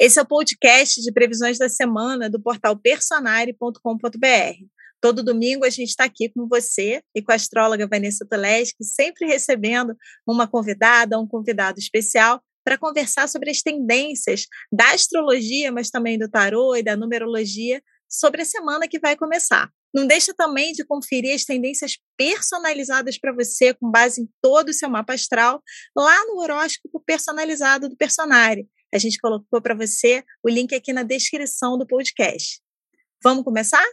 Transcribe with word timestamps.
Esse 0.00 0.20
é 0.20 0.22
o 0.22 0.26
podcast 0.26 1.02
de 1.02 1.10
previsões 1.10 1.58
da 1.58 1.68
semana 1.68 2.30
do 2.30 2.40
portal 2.40 2.78
personare.com.br. 2.78 4.64
Todo 5.00 5.24
domingo 5.24 5.64
a 5.64 5.70
gente 5.70 5.88
está 5.88 6.04
aqui 6.04 6.28
com 6.28 6.46
você 6.46 7.02
e 7.12 7.20
com 7.20 7.32
a 7.32 7.34
astróloga 7.34 7.84
Vanessa 7.84 8.24
Toleski, 8.24 8.84
sempre 8.84 9.26
recebendo 9.26 9.96
uma 10.24 10.46
convidada, 10.46 11.18
um 11.18 11.26
convidado 11.26 11.80
especial 11.80 12.40
para 12.64 12.78
conversar 12.78 13.28
sobre 13.28 13.50
as 13.50 13.60
tendências 13.60 14.46
da 14.70 14.92
astrologia, 14.92 15.72
mas 15.72 15.90
também 15.90 16.16
do 16.16 16.30
tarô 16.30 16.76
e 16.76 16.82
da 16.82 16.96
numerologia 16.96 17.82
sobre 18.08 18.42
a 18.42 18.44
semana 18.44 18.86
que 18.86 19.00
vai 19.00 19.16
começar. 19.16 19.68
Não 19.92 20.06
deixa 20.06 20.32
também 20.32 20.72
de 20.72 20.84
conferir 20.84 21.34
as 21.34 21.44
tendências 21.44 21.98
personalizadas 22.16 23.18
para 23.18 23.32
você, 23.32 23.74
com 23.74 23.90
base 23.90 24.22
em 24.22 24.28
todo 24.40 24.68
o 24.68 24.72
seu 24.72 24.88
mapa 24.88 25.14
astral, 25.14 25.60
lá 25.96 26.24
no 26.26 26.38
horóscopo 26.40 27.02
personalizado 27.04 27.88
do 27.88 27.96
Personare. 27.96 28.68
A 28.92 28.98
gente 28.98 29.18
colocou 29.18 29.60
para 29.60 29.74
você 29.74 30.24
o 30.42 30.48
link 30.48 30.74
aqui 30.74 30.92
na 30.92 31.02
descrição 31.02 31.76
do 31.76 31.86
podcast. 31.86 32.60
Vamos 33.22 33.44
começar? 33.44 33.84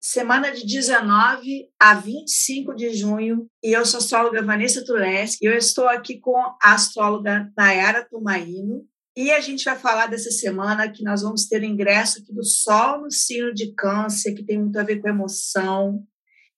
Semana 0.00 0.50
de 0.50 0.66
19 0.66 1.68
a 1.78 1.94
25 1.94 2.74
de 2.74 2.92
junho, 2.94 3.48
e 3.62 3.72
eu 3.72 3.84
sou 3.84 3.98
a 3.98 4.02
astróloga 4.02 4.42
Vanessa 4.42 4.84
Tuleski, 4.84 5.44
e 5.44 5.48
eu 5.48 5.56
estou 5.56 5.86
aqui 5.88 6.18
com 6.18 6.36
a 6.36 6.74
astróloga 6.74 7.52
Nayara 7.56 8.04
Tumaino, 8.08 8.84
e 9.16 9.30
a 9.30 9.40
gente 9.40 9.64
vai 9.64 9.78
falar 9.78 10.06
dessa 10.06 10.30
semana 10.30 10.90
que 10.90 11.04
nós 11.04 11.22
vamos 11.22 11.46
ter 11.46 11.60
o 11.60 11.66
ingresso 11.66 12.20
aqui 12.20 12.32
do 12.32 12.42
Sol 12.42 13.02
no 13.02 13.10
signo 13.10 13.52
de 13.52 13.74
Câncer, 13.74 14.34
que 14.34 14.44
tem 14.44 14.58
muito 14.58 14.78
a 14.78 14.82
ver 14.82 15.00
com 15.00 15.08
emoção. 15.08 16.02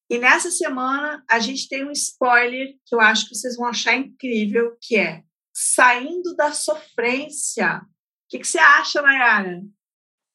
E 0.08 0.18
nessa 0.18 0.50
semana 0.50 1.22
a 1.28 1.40
gente 1.40 1.68
tem 1.68 1.84
um 1.84 1.90
spoiler 1.90 2.68
que 2.86 2.94
eu 2.94 3.00
acho 3.00 3.28
que 3.28 3.34
vocês 3.34 3.56
vão 3.56 3.66
achar 3.66 3.96
incrível, 3.96 4.76
que 4.80 4.96
é 4.96 5.22
saindo 5.54 6.34
da 6.34 6.52
sofrência. 6.52 7.76
O 7.76 8.28
que, 8.28 8.40
que 8.40 8.46
você 8.46 8.58
acha, 8.58 9.00
Nayara? 9.00 9.62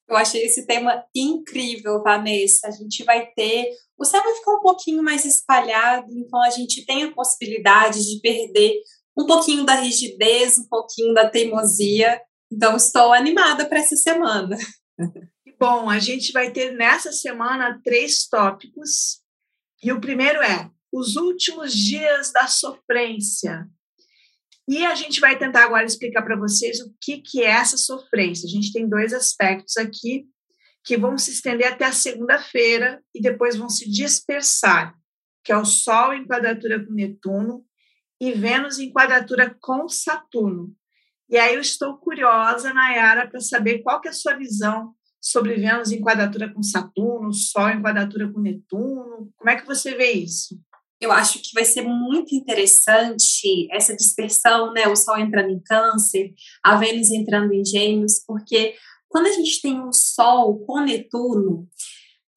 Eu 0.08 0.16
achei 0.16 0.42
esse 0.44 0.66
tema 0.66 1.04
incrível, 1.14 2.02
Vanessa. 2.02 2.66
A 2.66 2.70
gente 2.70 3.04
vai 3.04 3.26
ter. 3.26 3.70
O 3.96 4.04
céu 4.04 4.22
vai 4.22 4.34
ficar 4.34 4.54
um 4.54 4.60
pouquinho 4.60 5.02
mais 5.02 5.24
espalhado, 5.24 6.10
então 6.10 6.42
a 6.42 6.50
gente 6.50 6.84
tem 6.84 7.04
a 7.04 7.12
possibilidade 7.12 8.00
de 8.04 8.20
perder 8.20 8.80
um 9.16 9.26
pouquinho 9.26 9.64
da 9.64 9.74
rigidez, 9.74 10.58
um 10.58 10.66
pouquinho 10.68 11.14
da 11.14 11.28
teimosia. 11.28 12.20
Então, 12.50 12.76
estou 12.76 13.12
animada 13.12 13.66
para 13.66 13.78
essa 13.78 13.94
semana. 13.94 14.56
Bom, 15.60 15.90
a 15.90 15.98
gente 15.98 16.32
vai 16.32 16.50
ter 16.50 16.72
nessa 16.72 17.12
semana 17.12 17.80
três 17.84 18.26
tópicos. 18.26 19.20
E 19.82 19.92
o 19.92 20.00
primeiro 20.00 20.42
é 20.42 20.70
os 20.92 21.16
últimos 21.16 21.72
dias 21.72 22.32
da 22.32 22.48
sofrência. 22.48 23.68
E 24.68 24.84
a 24.84 24.94
gente 24.94 25.20
vai 25.20 25.38
tentar 25.38 25.64
agora 25.64 25.84
explicar 25.84 26.22
para 26.22 26.36
vocês 26.36 26.80
o 26.80 26.94
que, 27.00 27.18
que 27.18 27.42
é 27.42 27.50
essa 27.50 27.76
sofrência. 27.76 28.46
A 28.46 28.50
gente 28.50 28.72
tem 28.72 28.88
dois 28.88 29.12
aspectos 29.12 29.76
aqui 29.76 30.26
que 30.84 30.96
vão 30.96 31.18
se 31.18 31.30
estender 31.30 31.66
até 31.66 31.84
a 31.84 31.92
segunda-feira 31.92 33.02
e 33.14 33.20
depois 33.20 33.56
vão 33.56 33.68
se 33.68 33.90
dispersar, 33.90 34.94
que 35.44 35.52
é 35.52 35.56
o 35.56 35.64
Sol 35.64 36.14
em 36.14 36.26
quadratura 36.26 36.84
com 36.84 36.92
Netuno 36.92 37.64
e 38.20 38.32
Vênus 38.32 38.78
em 38.78 38.92
quadratura 38.92 39.56
com 39.60 39.88
Saturno. 39.88 40.74
E 41.28 41.36
aí 41.36 41.54
eu 41.54 41.60
estou 41.60 41.96
curiosa, 41.98 42.72
Nayara, 42.72 43.28
para 43.28 43.40
saber 43.40 43.82
qual 43.82 44.00
que 44.00 44.08
é 44.08 44.10
a 44.10 44.14
sua 44.14 44.34
visão 44.34 44.94
sobre 45.20 45.54
Vênus 45.54 45.92
em 45.92 46.00
quadratura 46.00 46.52
com 46.52 46.62
Saturno, 46.62 47.32
Sol 47.32 47.70
em 47.70 47.82
quadratura 47.82 48.32
com 48.32 48.40
Netuno. 48.40 49.32
Como 49.36 49.50
é 49.50 49.56
que 49.56 49.66
você 49.66 49.94
vê 49.94 50.12
isso? 50.12 50.58
Eu 51.00 51.10
acho 51.10 51.40
que 51.40 51.54
vai 51.54 51.64
ser 51.64 51.82
muito 51.82 52.34
interessante 52.34 53.66
essa 53.72 53.96
dispersão, 53.96 54.72
né? 54.72 54.86
O 54.86 54.94
Sol 54.94 55.18
entrando 55.18 55.50
em 55.50 55.60
Câncer, 55.60 56.34
a 56.62 56.76
Vênus 56.76 57.10
entrando 57.10 57.52
em 57.52 57.64
Gêmeos, 57.64 58.22
porque 58.26 58.74
quando 59.08 59.26
a 59.26 59.32
gente 59.32 59.60
tem 59.62 59.80
um 59.80 59.92
Sol 59.92 60.58
com 60.66 60.80
Netuno, 60.80 61.66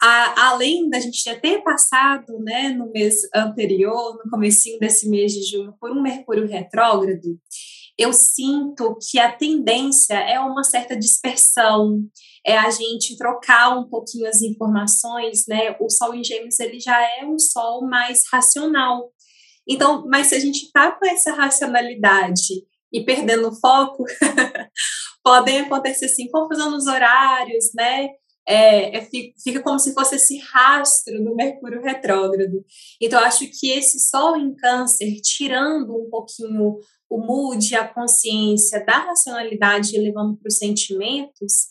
a, 0.02 0.50
além 0.50 0.89
da 0.89 1.00
gente 1.00 1.23
já 1.23 1.39
ter 1.39 1.61
passado, 1.61 2.39
né, 2.39 2.70
no 2.70 2.92
mês 2.92 3.16
anterior, 3.33 4.17
no 4.23 4.30
comecinho 4.30 4.80
desse 4.80 5.08
mês 5.08 5.33
de 5.33 5.43
junho, 5.43 5.73
por 5.80 5.92
um 5.92 6.02
Mercúrio 6.02 6.48
retrógrado, 6.48 7.39
eu 7.98 8.11
sinto 8.11 8.98
que 9.09 9.20
a 9.20 9.31
tendência 9.31 10.15
é 10.15 10.39
uma 10.39 10.64
certa 10.64 10.98
dispersão, 10.98 11.99
é 12.45 12.58
a 12.58 12.70
gente 12.70 13.17
trocar 13.17 13.77
um 13.77 13.87
pouquinho 13.87 14.27
as 14.27 14.42
informações, 14.42 15.45
né? 15.48 15.76
O 15.80 15.89
Sol 15.89 16.14
em 16.14 16.23
Gêmeos 16.23 16.59
ele 16.59 16.80
já 16.80 16.99
é 17.20 17.26
um 17.26 17.37
Sol 17.37 17.87
mais 17.87 18.23
racional. 18.31 19.11
Então, 19.67 20.05
mas 20.08 20.27
se 20.27 20.36
a 20.36 20.39
gente 20.39 20.71
tá 20.71 20.92
com 20.92 21.05
essa 21.05 21.33
racionalidade 21.33 22.65
e 22.92 23.05
perdendo 23.05 23.49
o 23.49 23.59
foco, 23.59 24.04
podem 25.23 25.60
acontecer 25.61 26.05
assim 26.05 26.30
confusão 26.30 26.71
nos 26.71 26.87
horários, 26.87 27.71
né? 27.75 28.10
é, 28.48 28.98
é, 28.98 29.10
fica 29.42 29.61
como 29.61 29.80
se 29.80 29.93
fosse 29.93 30.15
esse 30.15 30.37
rastro 30.37 31.23
do 31.23 31.36
Mercúrio 31.36 31.81
retrógrado. 31.81 32.64
Então, 33.02 33.20
acho 33.20 33.48
que 33.48 33.71
esse 33.71 33.99
Sol 33.99 34.36
em 34.36 34.54
Câncer, 34.55 35.15
tirando 35.21 35.95
um 35.95 36.10
pouquinho 36.10 36.77
o 37.13 37.19
mood, 37.19 37.75
a 37.75 37.87
consciência 37.87 38.83
da 38.83 38.97
racionalidade, 38.97 39.97
levando 39.99 40.35
para 40.37 40.47
os 40.47 40.57
sentimentos, 40.57 41.67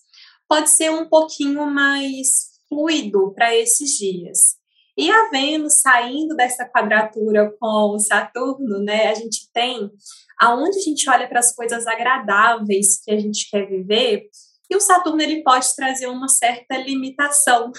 pode 0.49 0.71
ser 0.71 0.91
um 0.91 1.09
pouquinho 1.09 1.67
mais 1.67 2.53
fluido 2.69 3.33
para 3.35 3.55
esses 3.57 3.91
dias. 3.99 4.57
E 4.97 5.11
a 5.11 5.31
Vênus 5.31 5.81
saindo 5.81 6.37
dessa 6.37 6.69
quadratura 6.69 7.53
com 7.59 7.95
o 7.95 7.99
Saturno, 7.99 8.79
né? 8.85 9.09
A 9.09 9.15
gente 9.15 9.51
tem 9.53 9.91
aonde 10.39 10.79
a 10.79 10.83
gente 10.83 11.09
olha 11.11 11.29
para 11.29 11.41
as 11.41 11.55
coisas 11.55 11.87
agradáveis 11.87 13.03
que 13.03 13.11
a 13.11 13.19
gente 13.19 13.49
quer 13.51 13.67
viver, 13.67 14.29
e 14.71 14.77
o 14.77 14.81
Saturno 14.81 15.21
ele 15.21 15.43
pode 15.43 15.75
trazer 15.75 16.07
uma 16.07 16.29
certa 16.29 16.79
limitação. 16.79 17.71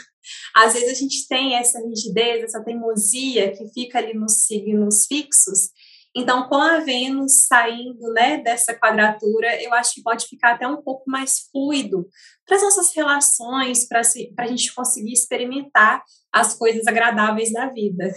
Às 0.56 0.74
vezes 0.74 0.90
a 0.90 0.94
gente 0.94 1.28
tem 1.28 1.56
essa 1.56 1.80
rigidez, 1.80 2.44
essa 2.44 2.64
teimosia 2.64 3.52
que 3.52 3.68
fica 3.74 3.98
ali 3.98 4.14
nos 4.14 4.46
signos 4.46 5.06
fixos. 5.08 5.70
Então, 6.16 6.48
com 6.48 6.56
a 6.56 6.80
Vênus 6.80 7.48
saindo 7.48 8.14
né, 8.14 8.38
dessa 8.38 8.74
quadratura, 8.74 9.62
eu 9.64 9.74
acho 9.74 9.96
que 9.96 10.04
pode 10.04 10.28
ficar 10.28 10.54
até 10.54 10.68
um 10.68 10.82
pouco 10.82 11.10
mais 11.10 11.50
fluido 11.52 12.08
para 12.46 12.58
as 12.58 12.62
nossas 12.62 12.96
relações, 12.96 13.88
para 13.88 14.02
a 14.38 14.48
gente 14.48 14.74
conseguir 14.76 15.14
experimentar 15.14 16.04
as 16.32 16.54
coisas 16.54 16.86
agradáveis 16.86 17.52
da 17.52 17.68
vida. 17.68 18.14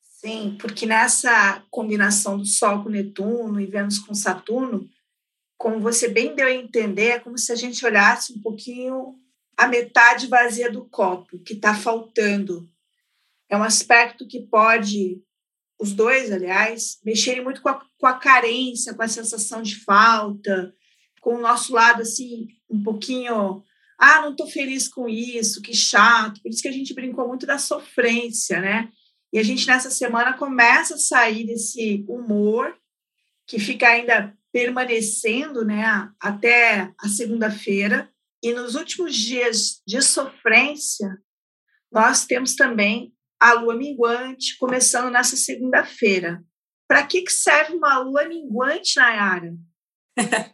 Sim, 0.00 0.56
porque 0.60 0.86
nessa 0.86 1.64
combinação 1.70 2.38
do 2.38 2.44
Sol 2.44 2.82
com 2.82 2.88
Netuno 2.88 3.60
e 3.60 3.66
Vênus 3.66 3.98
com 3.98 4.14
Saturno, 4.14 4.88
como 5.56 5.80
você 5.80 6.08
bem 6.08 6.34
deu 6.34 6.46
a 6.46 6.52
entender, 6.52 7.08
é 7.08 7.18
como 7.18 7.36
se 7.36 7.52
a 7.52 7.56
gente 7.56 7.84
olhasse 7.84 8.32
um 8.32 8.40
pouquinho 8.40 9.16
a 9.56 9.66
metade 9.66 10.28
vazia 10.28 10.70
do 10.70 10.88
copo, 10.88 11.38
que 11.40 11.54
está 11.54 11.74
faltando. 11.74 12.68
É 13.50 13.56
um 13.56 13.62
aspecto 13.62 14.26
que 14.26 14.46
pode, 14.46 15.20
os 15.80 15.92
dois, 15.92 16.32
aliás, 16.32 16.98
mexerem 17.04 17.42
muito 17.42 17.62
com 17.62 17.68
a, 17.68 17.80
com 17.98 18.06
a 18.06 18.14
carência, 18.14 18.94
com 18.94 19.02
a 19.02 19.08
sensação 19.08 19.62
de 19.62 19.76
falta, 19.76 20.74
com 21.20 21.36
o 21.36 21.40
nosso 21.40 21.72
lado, 21.72 22.02
assim, 22.02 22.48
um 22.68 22.82
pouquinho. 22.82 23.62
Ah, 23.98 24.22
não 24.22 24.32
estou 24.32 24.48
feliz 24.48 24.88
com 24.88 25.08
isso, 25.08 25.62
que 25.62 25.74
chato. 25.74 26.40
Por 26.42 26.50
isso 26.50 26.62
que 26.62 26.68
a 26.68 26.72
gente 26.72 26.94
brincou 26.94 27.28
muito 27.28 27.46
da 27.46 27.58
sofrência, 27.58 28.60
né? 28.60 28.88
E 29.32 29.38
a 29.38 29.42
gente, 29.42 29.66
nessa 29.66 29.90
semana, 29.90 30.32
começa 30.32 30.94
a 30.94 30.98
sair 30.98 31.46
desse 31.46 32.04
humor 32.08 32.76
que 33.46 33.58
fica 33.58 33.88
ainda 33.88 34.36
permanecendo 34.52 35.64
né, 35.64 36.10
até 36.20 36.92
a 36.98 37.08
segunda-feira. 37.08 38.10
E 38.42 38.52
nos 38.52 38.74
últimos 38.74 39.14
dias 39.14 39.82
de 39.86 40.00
sofrência, 40.00 41.18
nós 41.92 42.24
temos 42.24 42.54
também 42.54 43.12
a 43.40 43.52
lua 43.54 43.76
minguante, 43.76 44.56
começando 44.58 45.10
nessa 45.10 45.36
segunda-feira. 45.36 46.42
Para 46.88 47.06
que, 47.06 47.22
que 47.22 47.32
serve 47.32 47.74
uma 47.74 47.98
lua 47.98 48.26
minguante, 48.26 48.96
Nayara? 48.96 49.52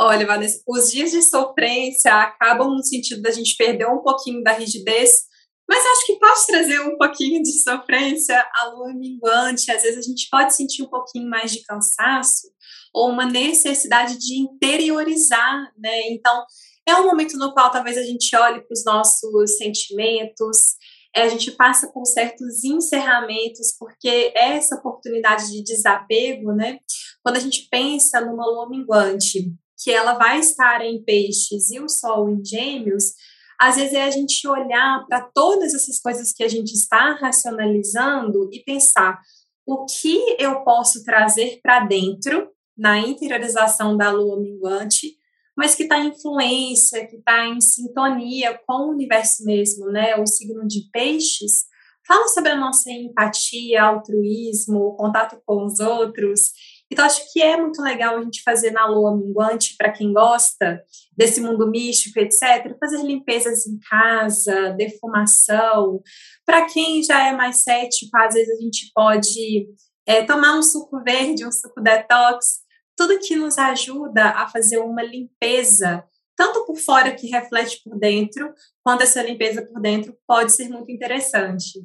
Olha, 0.00 0.26
Vanessa, 0.26 0.62
os 0.66 0.90
dias 0.90 1.10
de 1.10 1.22
sofrência 1.22 2.14
acabam 2.14 2.70
no 2.70 2.82
sentido 2.82 3.20
da 3.20 3.30
gente 3.30 3.54
perder 3.56 3.86
um 3.86 4.02
pouquinho 4.02 4.42
da 4.42 4.52
rigidez, 4.52 5.28
mas 5.68 5.84
acho 5.84 6.06
que 6.06 6.18
pode 6.18 6.46
trazer 6.46 6.80
um 6.80 6.96
pouquinho 6.96 7.42
de 7.42 7.52
sofrência 7.62 8.44
a 8.54 8.64
lua 8.70 8.94
minguante. 8.94 9.70
Às 9.70 9.82
vezes 9.82 9.98
a 9.98 10.02
gente 10.02 10.26
pode 10.30 10.54
sentir 10.54 10.82
um 10.82 10.88
pouquinho 10.88 11.28
mais 11.28 11.52
de 11.52 11.62
cansaço, 11.62 12.48
ou 12.92 13.10
uma 13.10 13.24
necessidade 13.24 14.18
de 14.18 14.34
interiorizar, 14.40 15.72
né? 15.78 16.08
Então, 16.08 16.44
é 16.88 16.96
um 16.96 17.04
momento 17.04 17.36
no 17.36 17.52
qual 17.52 17.70
talvez 17.70 17.96
a 17.96 18.02
gente 18.02 18.34
olhe 18.34 18.62
para 18.62 18.72
os 18.72 18.84
nossos 18.84 19.58
sentimentos, 19.58 20.74
a 21.16 21.28
gente 21.28 21.50
passa 21.52 21.90
por 21.92 22.06
certos 22.06 22.62
encerramentos, 22.64 23.74
porque 23.78 24.08
é 24.08 24.56
essa 24.56 24.76
oportunidade 24.76 25.50
de 25.50 25.62
desapego, 25.62 26.52
né? 26.52 26.78
Quando 27.22 27.36
a 27.36 27.40
gente 27.40 27.68
pensa 27.70 28.20
numa 28.20 28.46
lua 28.46 28.68
minguante, 28.68 29.52
que 29.82 29.90
ela 29.90 30.14
vai 30.14 30.38
estar 30.38 30.84
em 30.84 31.02
peixes 31.02 31.70
e 31.70 31.80
o 31.80 31.88
sol 31.88 32.28
em 32.28 32.44
gêmeos, 32.44 33.14
às 33.58 33.76
vezes 33.76 33.92
é 33.92 34.04
a 34.04 34.10
gente 34.10 34.46
olhar 34.46 35.04
para 35.06 35.22
todas 35.34 35.74
essas 35.74 36.00
coisas 36.00 36.32
que 36.32 36.42
a 36.42 36.48
gente 36.48 36.72
está 36.72 37.14
racionalizando 37.14 38.48
e 38.52 38.62
pensar 38.62 39.20
o 39.66 39.84
que 39.84 40.36
eu 40.38 40.62
posso 40.64 41.04
trazer 41.04 41.60
para 41.62 41.80
dentro 41.80 42.50
na 42.76 42.98
interiorização 42.98 43.96
da 43.96 44.10
lua 44.10 44.40
minguante 44.40 45.19
mas 45.56 45.74
que 45.74 45.84
está 45.84 45.98
em 45.98 46.08
influência, 46.08 47.06
que 47.06 47.16
está 47.16 47.46
em 47.46 47.60
sintonia 47.60 48.58
com 48.66 48.86
o 48.86 48.90
universo 48.90 49.44
mesmo, 49.44 49.86
né? 49.86 50.16
O 50.16 50.26
signo 50.26 50.66
de 50.66 50.88
peixes 50.92 51.70
fala 52.06 52.26
sobre 52.28 52.50
a 52.50 52.56
nossa 52.56 52.90
empatia, 52.90 53.82
altruísmo, 53.82 54.96
contato 54.96 55.40
com 55.46 55.64
os 55.64 55.78
outros. 55.78 56.50
Então, 56.90 57.04
acho 57.04 57.32
que 57.32 57.40
é 57.40 57.56
muito 57.56 57.80
legal 57.80 58.18
a 58.18 58.22
gente 58.22 58.42
fazer 58.42 58.72
na 58.72 58.84
lua 58.86 59.16
minguante, 59.16 59.76
para 59.78 59.92
quem 59.92 60.12
gosta 60.12 60.82
desse 61.16 61.40
mundo 61.40 61.70
místico, 61.70 62.18
etc., 62.18 62.76
fazer 62.80 63.04
limpezas 63.04 63.64
em 63.66 63.78
casa, 63.78 64.70
defumação. 64.70 66.02
Para 66.44 66.66
quem 66.66 67.00
já 67.02 67.28
é 67.28 67.32
mais 67.32 67.62
cético, 67.62 68.16
às 68.16 68.34
vezes 68.34 68.58
a 68.58 68.60
gente 68.60 68.90
pode 68.92 69.68
é, 70.04 70.24
tomar 70.24 70.58
um 70.58 70.62
suco 70.62 71.00
verde, 71.04 71.46
um 71.46 71.52
suco 71.52 71.80
detox, 71.80 72.58
tudo 73.00 73.18
que 73.18 73.34
nos 73.34 73.56
ajuda 73.56 74.28
a 74.32 74.46
fazer 74.46 74.76
uma 74.76 75.02
limpeza, 75.02 76.04
tanto 76.36 76.66
por 76.66 76.76
fora 76.76 77.14
que 77.14 77.28
reflete 77.28 77.80
por 77.82 77.98
dentro, 77.98 78.52
quanto 78.84 79.02
essa 79.04 79.22
limpeza 79.22 79.64
por 79.64 79.80
dentro 79.80 80.14
pode 80.26 80.52
ser 80.52 80.68
muito 80.68 80.92
interessante. 80.92 81.82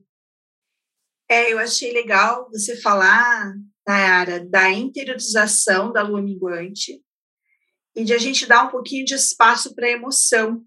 É, 1.31 1.53
eu 1.53 1.57
achei 1.57 1.93
legal 1.93 2.49
você 2.51 2.75
falar, 2.75 3.53
Nayara, 3.87 4.45
da 4.45 4.69
interiorização 4.71 5.93
da 5.93 6.01
lua 6.01 6.21
minguante 6.21 7.01
e 7.95 8.03
de 8.03 8.13
a 8.13 8.17
gente 8.17 8.45
dar 8.45 8.65
um 8.65 8.69
pouquinho 8.69 9.05
de 9.05 9.13
espaço 9.13 9.73
para 9.73 9.87
a 9.87 9.91
emoção, 9.91 10.65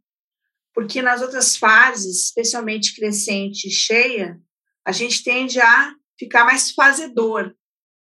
porque 0.73 1.03
nas 1.03 1.21
outras 1.21 1.59
fases, 1.59 2.25
especialmente 2.25 2.97
crescente 2.97 3.69
e 3.69 3.71
cheia, 3.71 4.41
a 4.83 4.93
gente 4.93 5.23
tende 5.23 5.61
a 5.61 5.93
ficar 6.19 6.47
mais 6.47 6.71
fazedor, 6.71 7.55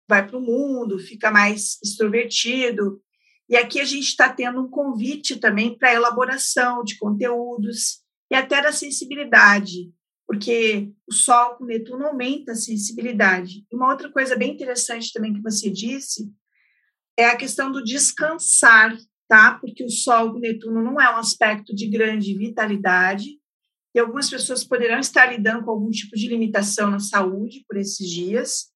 vai 0.08 0.26
para 0.26 0.38
o 0.38 0.40
mundo, 0.40 0.98
fica 0.98 1.30
mais 1.30 1.78
extrovertido. 1.84 3.00
E 3.48 3.56
aqui 3.56 3.80
a 3.80 3.84
gente 3.84 4.06
está 4.06 4.28
tendo 4.28 4.60
um 4.60 4.70
convite 4.70 5.36
também 5.36 5.76
para 5.76 5.94
elaboração 5.94 6.82
de 6.82 6.98
conteúdos 6.98 8.02
e 8.30 8.34
até 8.34 8.62
da 8.62 8.72
sensibilidade 8.72 9.92
porque 10.28 10.92
o 11.08 11.14
Sol 11.14 11.56
com 11.56 11.64
Netuno 11.64 12.04
aumenta 12.04 12.52
a 12.52 12.54
sensibilidade. 12.54 13.64
E 13.72 13.74
uma 13.74 13.88
outra 13.88 14.12
coisa 14.12 14.36
bem 14.36 14.52
interessante 14.52 15.10
também 15.10 15.32
que 15.32 15.40
você 15.40 15.70
disse 15.70 16.30
é 17.18 17.24
a 17.24 17.36
questão 17.36 17.72
do 17.72 17.82
descansar, 17.82 18.94
tá? 19.26 19.54
Porque 19.54 19.82
o 19.82 19.88
Sol 19.88 20.34
com 20.34 20.38
Netuno 20.38 20.82
não 20.82 21.00
é 21.00 21.10
um 21.10 21.16
aspecto 21.16 21.74
de 21.74 21.88
grande 21.88 22.36
vitalidade, 22.36 23.38
e 23.94 23.98
algumas 23.98 24.28
pessoas 24.28 24.62
poderão 24.62 25.00
estar 25.00 25.24
lidando 25.32 25.64
com 25.64 25.70
algum 25.70 25.90
tipo 25.90 26.14
de 26.14 26.28
limitação 26.28 26.90
na 26.90 27.00
saúde 27.00 27.64
por 27.66 27.78
esses 27.78 28.06
dias. 28.06 28.66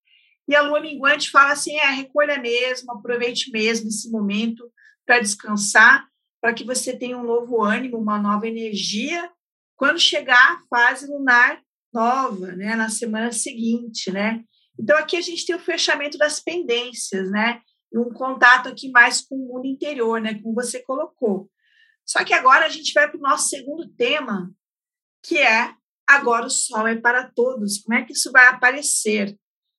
E 0.49 0.55
a 0.55 0.63
lua 0.63 0.81
minguante 0.81 1.31
fala 1.31 1.53
assim: 1.53 1.77
é, 1.77 1.91
recolha 1.91 2.39
mesmo, 2.39 2.93
aproveite 2.93 3.51
mesmo 3.51 3.89
esse 3.89 4.11
momento 4.11 4.71
para 5.07 5.21
descansar, 5.21 6.07
para 6.41 6.53
que 6.53 6.65
você 6.65 6.97
tenha 6.97 7.17
um 7.17 7.25
novo 7.25 7.63
ânimo, 7.63 7.99
uma 7.99 8.19
nova 8.19 8.47
energia 8.47 9.31
quando 9.77 9.99
chegar 9.99 10.39
a 10.39 10.63
fase 10.69 11.09
lunar 11.09 11.61
nova, 11.93 12.53
né, 12.53 12.77
na 12.77 12.89
semana 12.89 13.33
seguinte, 13.33 14.13
né? 14.13 14.45
Então 14.79 14.97
aqui 14.97 15.17
a 15.17 15.21
gente 15.21 15.45
tem 15.45 15.57
o 15.57 15.61
fechamento 15.61 16.17
das 16.17 16.41
pendências, 16.41 17.31
né? 17.31 17.61
E 17.93 17.99
um 17.99 18.11
contato 18.13 18.69
aqui 18.69 18.91
mais 18.91 19.21
com 19.21 19.35
o 19.35 19.47
mundo 19.47 19.67
interior, 19.67 20.21
né, 20.21 20.35
como 20.41 20.55
você 20.55 20.81
colocou. 20.83 21.51
Só 22.07 22.25
que 22.25 22.33
agora 22.33 22.65
a 22.65 22.69
gente 22.69 22.93
vai 22.93 23.09
para 23.09 23.19
o 23.19 23.23
nosso 23.23 23.49
segundo 23.49 23.89
tema, 23.89 24.51
que 25.23 25.39
é 25.39 25.75
agora 26.07 26.47
o 26.47 26.51
sol 26.51 26.87
é 26.87 26.97
para 26.97 27.31
todos. 27.31 27.79
Como 27.79 27.99
é 27.99 28.05
que 28.05 28.13
isso 28.13 28.31
vai 28.33 28.47
aparecer? 28.47 29.37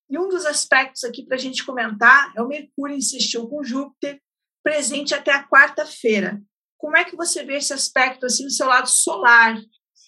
E 0.10 0.18
um 0.18 0.28
dos 0.28 0.46
aspectos 0.46 1.04
aqui 1.04 1.26
para 1.26 1.36
a 1.36 1.40
gente 1.40 1.66
comentar 1.66 2.32
é 2.36 2.42
o 2.42 2.48
Mercúrio 2.48 2.96
insistiu 2.96 3.48
com 3.48 3.64
Júpiter, 3.64 4.20
presente 4.64 5.14
até 5.14 5.32
a 5.32 5.48
quarta-feira. 5.48 6.42
Como 6.78 6.98
é 6.98 7.04
que 7.04 7.16
você 7.16 7.44
vê 7.44 7.58
esse 7.58 7.74
aspecto 7.74 8.26
assim 8.26 8.44
no 8.44 8.52
seu 8.52 8.68
lado 8.68 8.90
solar, 8.90 9.58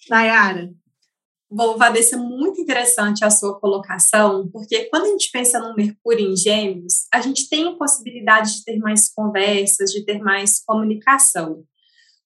Nayara? 0.10 0.70
Bom, 1.50 1.78
Vanessa, 1.78 2.18
muito 2.18 2.60
interessante 2.60 3.24
a 3.24 3.30
sua 3.30 3.60
colocação, 3.60 4.50
porque 4.52 4.86
quando 4.86 5.06
a 5.06 5.10
gente 5.10 5.30
pensa 5.32 5.60
no 5.60 5.76
Mercúrio 5.76 6.32
em 6.32 6.36
Gêmeos, 6.36 7.06
a 7.14 7.22
gente 7.22 7.48
tem 7.48 7.68
a 7.68 7.76
possibilidade 7.76 8.56
de 8.56 8.64
ter 8.66 8.78
mais 8.78 9.14
conversas, 9.14 9.92
de 9.92 10.04
ter 10.04 10.20
mais 10.20 10.62
comunicação. 10.66 11.64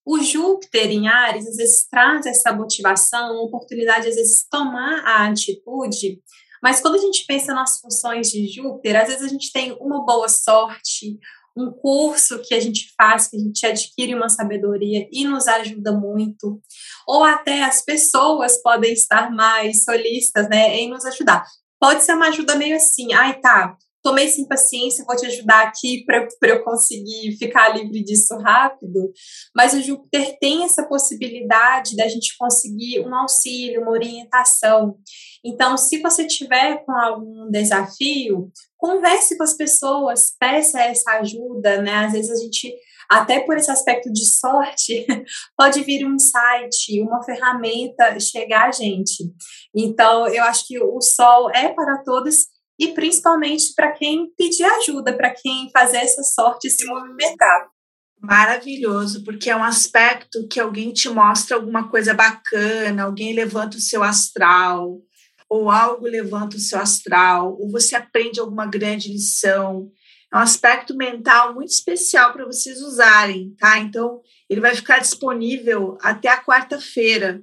O 0.04 0.18
Júpiter 0.18 0.90
em 0.90 1.06
Ares, 1.06 1.46
às 1.46 1.56
vezes, 1.56 1.86
traz 1.88 2.26
essa 2.26 2.52
motivação, 2.52 3.36
oportunidade, 3.36 4.08
às 4.08 4.16
vezes, 4.16 4.46
tomar 4.50 5.04
a 5.04 5.28
atitude, 5.28 6.20
mas 6.62 6.80
quando 6.80 6.96
a 6.96 6.98
gente 6.98 7.24
pensa 7.26 7.54
nas 7.54 7.80
funções 7.80 8.28
de 8.30 8.46
Júpiter, 8.46 9.00
às 9.00 9.08
vezes 9.08 9.22
a 9.22 9.28
gente 9.28 9.52
tem 9.52 9.76
uma 9.80 10.04
boa 10.04 10.28
sorte, 10.28 11.18
um 11.56 11.70
curso 11.70 12.40
que 12.42 12.54
a 12.54 12.60
gente 12.60 12.92
faz, 12.96 13.28
que 13.28 13.36
a 13.36 13.40
gente 13.40 13.66
adquire 13.66 14.14
uma 14.14 14.28
sabedoria 14.28 15.08
e 15.10 15.24
nos 15.24 15.48
ajuda 15.48 15.92
muito, 15.92 16.60
ou 17.06 17.24
até 17.24 17.62
as 17.62 17.84
pessoas 17.84 18.60
podem 18.62 18.92
estar 18.92 19.30
mais 19.30 19.84
solistas, 19.84 20.48
né, 20.48 20.76
em 20.76 20.88
nos 20.88 21.04
ajudar. 21.04 21.44
Pode 21.80 22.02
ser 22.04 22.14
uma 22.14 22.28
ajuda 22.28 22.56
meio 22.56 22.76
assim, 22.76 23.12
ai 23.12 23.40
tá, 23.40 23.76
tomei 24.02 24.28
sem 24.28 24.46
paciência, 24.46 25.04
vou 25.06 25.16
te 25.16 25.26
ajudar 25.26 25.62
aqui 25.62 26.04
para 26.04 26.48
eu 26.48 26.64
conseguir 26.64 27.36
ficar 27.36 27.76
livre 27.76 28.02
disso 28.02 28.36
rápido. 28.38 29.12
Mas 29.54 29.74
o 29.74 29.82
Júpiter 29.82 30.38
tem 30.40 30.64
essa 30.64 30.86
possibilidade 30.86 31.96
da 31.96 32.08
gente 32.08 32.36
conseguir 32.38 33.00
um 33.00 33.14
auxílio, 33.14 33.82
uma 33.82 33.92
orientação. 33.92 34.96
Então, 35.44 35.76
se 35.76 36.00
você 36.00 36.26
tiver 36.26 36.84
com 36.84 36.92
algum 36.92 37.50
desafio, 37.50 38.50
converse 38.76 39.36
com 39.36 39.44
as 39.44 39.54
pessoas, 39.54 40.34
peça 40.38 40.80
essa 40.80 41.12
ajuda, 41.18 41.82
né? 41.82 42.06
Às 42.06 42.12
vezes 42.12 42.30
a 42.30 42.36
gente, 42.42 42.74
até 43.10 43.40
por 43.40 43.56
esse 43.56 43.70
aspecto 43.70 44.10
de 44.12 44.24
sorte, 44.24 45.06
pode 45.56 45.82
vir 45.82 46.06
um 46.06 46.18
site, 46.18 47.02
uma 47.02 47.22
ferramenta 47.22 48.18
chegar 48.18 48.68
a 48.68 48.72
gente. 48.72 49.24
Então, 49.74 50.26
eu 50.28 50.42
acho 50.44 50.66
que 50.66 50.82
o 50.82 51.00
sol 51.00 51.50
é 51.50 51.68
para 51.68 52.02
todos 52.02 52.46
e 52.80 52.94
principalmente 52.94 53.74
para 53.76 53.92
quem 53.92 54.32
pedir 54.38 54.64
ajuda, 54.64 55.12
para 55.12 55.34
quem 55.34 55.70
fazer 55.70 55.98
essa 55.98 56.22
sorte 56.22 56.70
se 56.70 56.86
movimentar. 56.86 57.68
Maravilhoso, 58.18 59.22
porque 59.22 59.50
é 59.50 59.56
um 59.56 59.62
aspecto 59.62 60.48
que 60.48 60.58
alguém 60.58 60.90
te 60.90 61.08
mostra 61.10 61.56
alguma 61.56 61.88
coisa 61.88 62.14
bacana, 62.14 63.04
alguém 63.04 63.34
levanta 63.34 63.76
o 63.76 63.80
seu 63.80 64.02
astral, 64.02 64.98
ou 65.48 65.70
algo 65.70 66.06
levanta 66.06 66.56
o 66.56 66.60
seu 66.60 66.78
astral, 66.78 67.54
ou 67.60 67.70
você 67.70 67.94
aprende 67.94 68.40
alguma 68.40 68.64
grande 68.64 69.12
lição. 69.12 69.90
É 70.32 70.36
um 70.36 70.40
aspecto 70.40 70.96
mental 70.96 71.54
muito 71.54 71.70
especial 71.70 72.32
para 72.32 72.46
vocês 72.46 72.80
usarem, 72.80 73.54
tá? 73.58 73.78
Então, 73.78 74.20
ele 74.48 74.60
vai 74.60 74.74
ficar 74.74 75.00
disponível 75.00 75.98
até 76.00 76.28
a 76.28 76.42
quarta-feira 76.42 77.42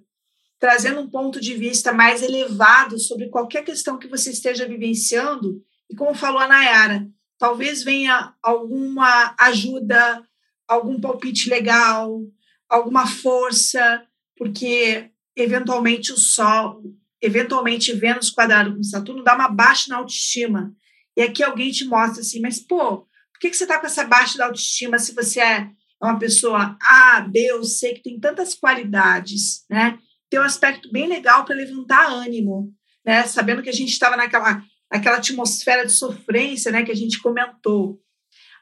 trazendo 0.60 1.02
um 1.02 1.10
ponto 1.10 1.40
de 1.40 1.54
vista 1.54 1.94
mais 1.94 2.22
elevado 2.22 3.00
sobre 3.00 3.30
qualquer 3.30 3.64
questão 3.64 3.98
que 3.98 4.08
você 4.08 4.32
esteja 4.32 4.68
vivenciando. 4.68 5.62
E 5.90 5.96
como 5.96 6.16
falou 6.16 6.40
a 6.40 6.48
Nayara, 6.48 7.08
talvez 7.38 7.84
venha 7.84 8.34
alguma 8.42 9.36
ajuda, 9.40 10.24
algum 10.68 11.00
palpite 11.00 11.50
legal, 11.50 12.22
alguma 12.68 13.06
força, 13.06 14.04
porque 14.36 15.10
eventualmente 15.36 16.12
o 16.12 16.18
Sol, 16.18 16.84
eventualmente 17.22 17.94
Vênus 17.94 18.30
quadrado 18.30 18.76
com 18.76 18.84
Saturno 18.84 19.24
dá 19.24 19.36
uma 19.36 19.50
baixa 19.50 19.90
na 19.90 19.98
autoestima. 19.98 20.74
E 21.16 21.22
aqui 21.22 21.44
alguém 21.44 21.72
te 21.72 21.86
mostra 21.86 22.22
assim, 22.22 22.40
mas 22.40 22.60
pô, 22.60 22.98
por 22.98 23.40
que, 23.40 23.50
que 23.50 23.58
você 23.58 23.64
está 23.64 23.80
com 23.80 23.86
essa 23.86 24.04
baixa 24.04 24.38
da 24.38 24.46
autoestima 24.46 25.00
se 25.00 25.14
você 25.14 25.40
é 25.40 25.70
uma 26.02 26.18
pessoa 26.20 26.78
A, 26.82 27.22
B 27.22 27.54
ou 27.54 27.64
C 27.64 27.94
que 27.94 28.04
tem 28.04 28.20
tantas 28.20 28.54
qualidades, 28.54 29.66
né? 29.70 29.98
Tem 30.30 30.40
um 30.40 30.44
aspecto 30.44 30.92
bem 30.92 31.08
legal 31.08 31.46
para 31.46 31.56
levantar 31.56 32.12
ânimo, 32.12 32.74
né? 33.06 33.24
Sabendo 33.24 33.62
que 33.62 33.70
a 33.70 33.74
gente 33.74 33.92
estava 33.92 34.18
naquela, 34.18 34.62
naquela 34.92 35.18
atmosfera 35.18 35.86
de 35.86 35.92
sofrência, 35.92 36.72
né? 36.72 36.84
Que 36.84 36.92
a 36.92 36.96
gente 36.96 37.22
comentou. 37.22 38.00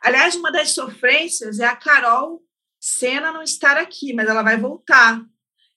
Aliás, 0.01 0.36
uma 0.36 0.51
das 0.51 0.72
sofrências 0.72 1.60
é 1.60 1.65
a 1.65 1.75
Carol 1.75 2.41
Cena 2.79 3.31
não 3.31 3.41
estar 3.41 3.77
aqui, 3.77 4.13
mas 4.13 4.27
ela 4.27 4.43
vai 4.43 4.57
voltar. 4.57 5.19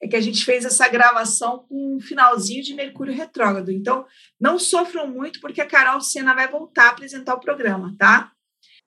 É 0.00 0.06
que 0.06 0.14
a 0.14 0.20
gente 0.20 0.44
fez 0.44 0.64
essa 0.64 0.86
gravação 0.88 1.64
com 1.66 1.96
um 1.96 2.00
finalzinho 2.00 2.62
de 2.62 2.74
Mercúrio 2.74 3.14
retrógrado. 3.14 3.72
Então, 3.72 4.06
não 4.38 4.58
sofram 4.58 5.08
muito, 5.08 5.40
porque 5.40 5.60
a 5.60 5.66
Carol 5.66 6.00
Cena 6.02 6.34
vai 6.34 6.46
voltar 6.48 6.84
a 6.84 6.90
apresentar 6.90 7.34
o 7.34 7.40
programa, 7.40 7.96
tá? 7.98 8.30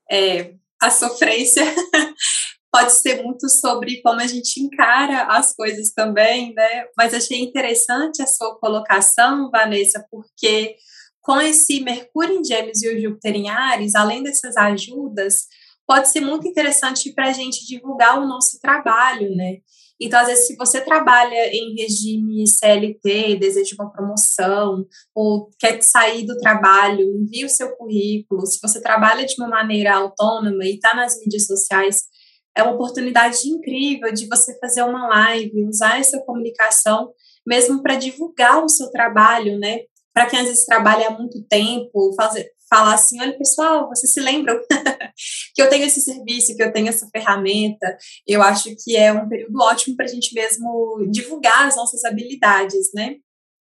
É, 0.10 0.53
a 0.79 0.91
sofrência 0.91 1.63
pode 2.72 2.94
ser 2.94 3.22
muito 3.22 3.50
sobre 3.50 4.01
como 4.01 4.22
a 4.22 4.28
gente 4.28 4.62
encara 4.62 5.24
as 5.24 5.54
coisas 5.54 5.92
também, 5.92 6.54
né? 6.54 6.86
Mas 6.98 7.13
achei 7.13 7.42
interessante 7.42 8.22
a 8.22 8.28
sua 8.28 8.58
colocação, 8.60 9.50
Vanessa, 9.51 10.06
porque 10.10 10.75
com 11.22 11.40
esse 11.40 11.82
Mercúrio 11.82 12.40
em 12.40 12.44
Gêmeos 12.44 12.82
e 12.82 12.90
o 12.90 13.00
Júpiter 13.00 13.36
em 13.36 13.50
Ares, 13.50 13.94
além 13.94 14.24
dessas 14.24 14.56
ajudas, 14.58 15.48
pode 15.86 16.10
ser 16.10 16.22
muito 16.22 16.48
interessante 16.48 17.13
para 17.13 17.28
a 17.30 17.34
gente 17.34 17.66
divulgar 17.68 18.20
o 18.20 18.28
nosso 18.28 18.60
trabalho, 18.60 19.36
né? 19.36 19.58
Então, 20.00 20.20
às 20.20 20.28
vezes, 20.28 20.48
se 20.48 20.56
você 20.56 20.82
trabalha 20.82 21.54
em 21.54 21.75
regime 21.80 22.48
CLT, 22.48 23.36
deseja 23.36 23.75
uma 23.78 23.92
promoção, 23.92 24.84
ou 25.13 25.51
quer 25.60 25.80
sair 25.84 26.25
do 26.25 26.36
trabalho, 26.38 27.01
envie 27.01 27.46
o 27.46 27.50
seu 27.50 27.75
currículo. 27.75 28.48
Se 28.48 28.58
você 28.60 28.82
trabalha 28.82 29.24
de 29.28 29.36
uma 29.38 29.48
maneira 29.48 29.94
autônoma 29.94 30.66
e 30.66 30.74
está 30.74 30.96
nas 30.96 31.20
mídias 31.20 31.46
sociais, 31.46 32.06
é 32.55 32.63
uma 32.63 32.74
oportunidade 32.74 33.48
incrível 33.48 34.12
de 34.13 34.27
você 34.27 34.58
fazer 34.60 34.84
uma 34.84 35.08
live, 35.08 35.67
usar 35.67 36.00
essa 36.00 36.20
comunicação 36.22 37.12
mesmo 37.46 37.81
para 37.81 37.96
divulgar 37.96 38.63
o 38.63 38.70
seu 38.70 38.89
trabalho, 38.91 39.58
né? 39.58 39.81
Para 40.13 40.27
quem 40.27 40.39
às 40.39 40.48
vezes 40.48 40.65
trabalha 40.65 41.08
há 41.08 41.12
muito 41.12 41.41
tempo, 41.48 42.13
fazer, 42.15 42.51
falar 42.70 42.93
assim, 42.93 43.20
olha 43.22 43.38
pessoal, 43.38 43.88
vocês 43.89 44.13
se 44.13 44.20
lembram 44.20 44.60
que 45.55 45.62
eu 45.62 45.70
tenho 45.70 45.86
esse 45.86 46.01
serviço, 46.01 46.55
que 46.55 46.63
eu 46.63 46.72
tenho 46.72 46.89
essa 46.89 47.08
ferramenta. 47.10 47.98
Eu 48.27 48.41
acho 48.41 48.75
que 48.84 48.96
é 48.96 49.12
um 49.12 49.27
período 49.27 49.60
ótimo 49.62 49.96
para 49.96 50.05
a 50.05 50.10
gente 50.10 50.34
mesmo 50.34 51.05
divulgar 51.10 51.67
as 51.67 51.75
nossas 51.75 52.03
habilidades, 52.03 52.91
né? 52.93 53.15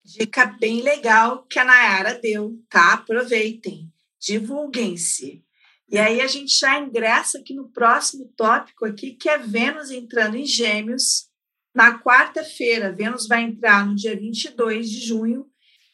Dica 0.06 0.46
bem 0.60 0.82
legal 0.82 1.46
que 1.48 1.60
a 1.60 1.66
Nayara 1.66 2.20
deu, 2.20 2.54
tá? 2.70 2.94
Aproveitem, 2.94 3.92
divulguem-se. 4.20 5.44
E 5.90 5.98
aí 5.98 6.20
a 6.20 6.28
gente 6.28 6.58
já 6.60 6.80
ingressa 6.80 7.40
aqui 7.40 7.54
no 7.54 7.70
próximo 7.70 8.32
tópico 8.36 8.86
aqui, 8.86 9.12
que 9.12 9.30
é 9.30 9.38
Vênus 9.38 9.90
entrando 9.90 10.36
em 10.36 10.46
Gêmeos. 10.46 11.28
Na 11.74 12.00
quarta-feira, 12.00 12.92
Vênus 12.92 13.28
vai 13.28 13.44
entrar 13.44 13.86
no 13.86 13.96
dia 13.96 14.16
22 14.16 14.90
de 14.90 15.06
junho 15.06 15.46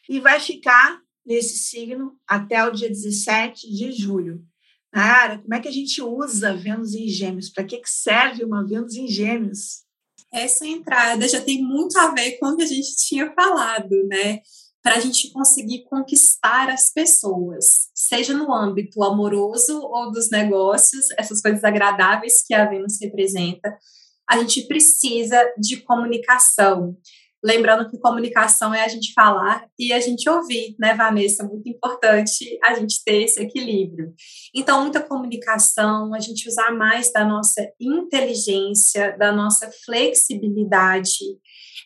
e 0.10 0.20
vai 0.20 0.40
ficar 0.40 1.00
nesse 1.26 1.58
signo 1.60 2.18
até 2.28 2.66
o 2.66 2.72
dia 2.72 2.90
17 2.90 3.70
de 3.72 3.92
julho. 3.92 4.44
Nara, 4.92 5.40
como 5.40 5.54
é 5.54 5.60
que 5.60 5.68
a 5.68 5.72
gente 5.72 6.02
usa 6.02 6.56
Vênus 6.56 6.94
em 6.94 7.08
Gêmeos? 7.08 7.50
Para 7.50 7.64
que, 7.64 7.78
que 7.78 7.90
serve 7.90 8.44
uma 8.44 8.66
Vênus 8.66 8.96
em 8.96 9.08
Gêmeos? 9.08 9.84
Essa 10.32 10.66
entrada 10.66 11.28
já 11.28 11.42
tem 11.42 11.62
muito 11.62 11.98
a 12.00 12.12
ver 12.12 12.38
com 12.40 12.48
o 12.48 12.58
que 12.58 12.64
a 12.64 12.68
gente 12.68 12.96
tinha 12.98 13.32
falado, 13.34 14.08
né? 14.08 14.42
Para 14.84 14.96
a 14.96 15.00
gente 15.00 15.32
conseguir 15.32 15.86
conquistar 15.86 16.70
as 16.70 16.92
pessoas, 16.92 17.90
seja 17.96 18.34
no 18.34 18.54
âmbito 18.54 19.02
amoroso 19.02 19.80
ou 19.80 20.12
dos 20.12 20.30
negócios, 20.30 21.06
essas 21.18 21.42
coisas 21.42 21.64
agradáveis 21.64 22.46
que 22.46 22.54
a 22.54 22.66
Vênus 22.66 23.00
representa, 23.02 23.78
a 24.30 24.38
gente 24.40 24.68
precisa 24.68 25.42
de 25.58 25.78
comunicação. 25.78 26.98
Lembrando 27.44 27.90
que 27.90 28.00
comunicação 28.00 28.74
é 28.74 28.86
a 28.86 28.88
gente 28.88 29.12
falar 29.14 29.68
e 29.78 29.92
a 29.92 30.00
gente 30.00 30.30
ouvir, 30.30 30.76
né, 30.80 30.94
Vanessa? 30.94 31.44
Muito 31.44 31.68
importante 31.68 32.58
a 32.64 32.74
gente 32.76 33.04
ter 33.04 33.24
esse 33.24 33.42
equilíbrio. 33.42 34.14
Então, 34.56 34.82
muita 34.82 35.02
comunicação, 35.02 36.14
a 36.14 36.20
gente 36.20 36.48
usar 36.48 36.72
mais 36.72 37.12
da 37.12 37.26
nossa 37.26 37.62
inteligência, 37.80 39.18
da 39.18 39.34
nossa 39.34 39.70
flexibilidade. 39.86 41.20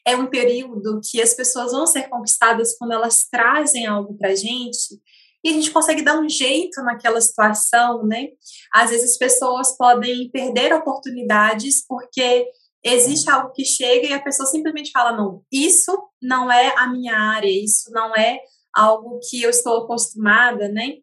É 0.06 0.16
um 0.16 0.28
período 0.28 1.02
que 1.04 1.20
as 1.20 1.34
pessoas 1.34 1.72
vão 1.72 1.88
ser 1.88 2.08
conquistadas 2.08 2.78
quando 2.78 2.92
elas 2.92 3.28
trazem 3.28 3.88
algo 3.88 4.16
para 4.16 4.30
a 4.30 4.36
gente 4.36 5.00
e 5.44 5.50
a 5.50 5.54
gente 5.54 5.72
consegue 5.72 6.02
dar 6.02 6.20
um 6.20 6.30
jeito 6.30 6.82
naquela 6.84 7.22
situação, 7.22 8.06
né? 8.06 8.28
Às 8.74 8.92
vezes 8.92 9.12
as 9.12 9.18
pessoas 9.18 9.76
podem 9.78 10.30
perder 10.30 10.74
oportunidades 10.74 11.86
porque 11.88 12.46
existe 12.94 13.30
algo 13.30 13.52
que 13.54 13.66
chega 13.66 14.08
e 14.08 14.14
a 14.14 14.22
pessoa 14.22 14.48
simplesmente 14.48 14.92
fala: 14.92 15.16
não, 15.16 15.44
isso 15.52 15.92
não 16.22 16.52
é 16.52 16.74
a 16.78 16.88
minha 16.88 17.16
área, 17.16 17.50
isso 17.50 17.92
não 17.92 18.16
é 18.16 18.40
algo 18.74 19.20
que 19.30 19.42
eu 19.42 19.50
estou 19.50 19.84
acostumada, 19.84 20.70
né? 20.70 20.98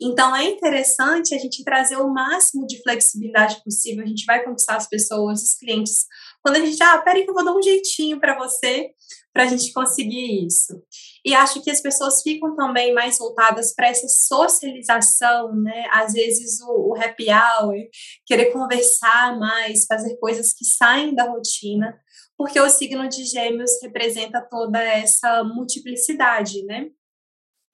Então 0.00 0.34
é 0.34 0.44
interessante 0.44 1.34
a 1.34 1.38
gente 1.38 1.62
trazer 1.62 1.96
o 1.96 2.12
máximo 2.12 2.66
de 2.66 2.82
flexibilidade 2.82 3.62
possível. 3.62 4.02
A 4.02 4.06
gente 4.06 4.24
vai 4.24 4.42
conquistar 4.42 4.76
as 4.76 4.88
pessoas, 4.88 5.42
os 5.42 5.54
clientes. 5.54 6.06
Quando 6.42 6.56
a 6.56 6.64
gente, 6.64 6.82
ah, 6.82 6.98
peraí 6.98 7.24
que 7.24 7.30
eu 7.30 7.34
vou 7.34 7.44
dar 7.44 7.54
um 7.54 7.62
jeitinho 7.62 8.18
para 8.18 8.38
você, 8.38 8.90
para 9.32 9.42
a 9.42 9.46
gente 9.46 9.72
conseguir 9.72 10.46
isso. 10.46 10.82
E 11.24 11.34
acho 11.34 11.62
que 11.62 11.70
as 11.70 11.80
pessoas 11.80 12.22
ficam 12.22 12.56
também 12.56 12.94
mais 12.94 13.18
voltadas 13.18 13.74
para 13.74 13.88
essa 13.88 14.08
socialização, 14.08 15.54
né? 15.54 15.86
Às 15.90 16.12
vezes 16.12 16.60
o, 16.62 16.92
o 16.92 16.94
happy 16.94 17.26
hour, 17.30 17.76
querer 18.26 18.52
conversar 18.52 19.38
mais, 19.38 19.84
fazer 19.84 20.16
coisas 20.16 20.52
que 20.54 20.64
saem 20.64 21.14
da 21.14 21.24
rotina, 21.24 21.98
porque 22.36 22.58
o 22.58 22.70
signo 22.70 23.06
de 23.08 23.24
Gêmeos 23.24 23.70
representa 23.82 24.40
toda 24.40 24.82
essa 24.82 25.44
multiplicidade, 25.44 26.64
né? 26.64 26.88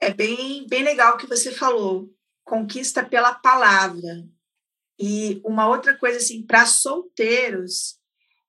É 0.00 0.12
bem, 0.12 0.66
bem 0.68 0.82
legal 0.82 1.14
o 1.14 1.18
que 1.18 1.26
você 1.26 1.52
falou. 1.52 2.10
Conquista 2.44 3.04
pela 3.04 3.34
palavra. 3.34 4.24
E 4.98 5.40
uma 5.44 5.68
outra 5.68 5.96
coisa 5.96 6.18
assim, 6.18 6.44
para 6.44 6.66
solteiros, 6.66 7.96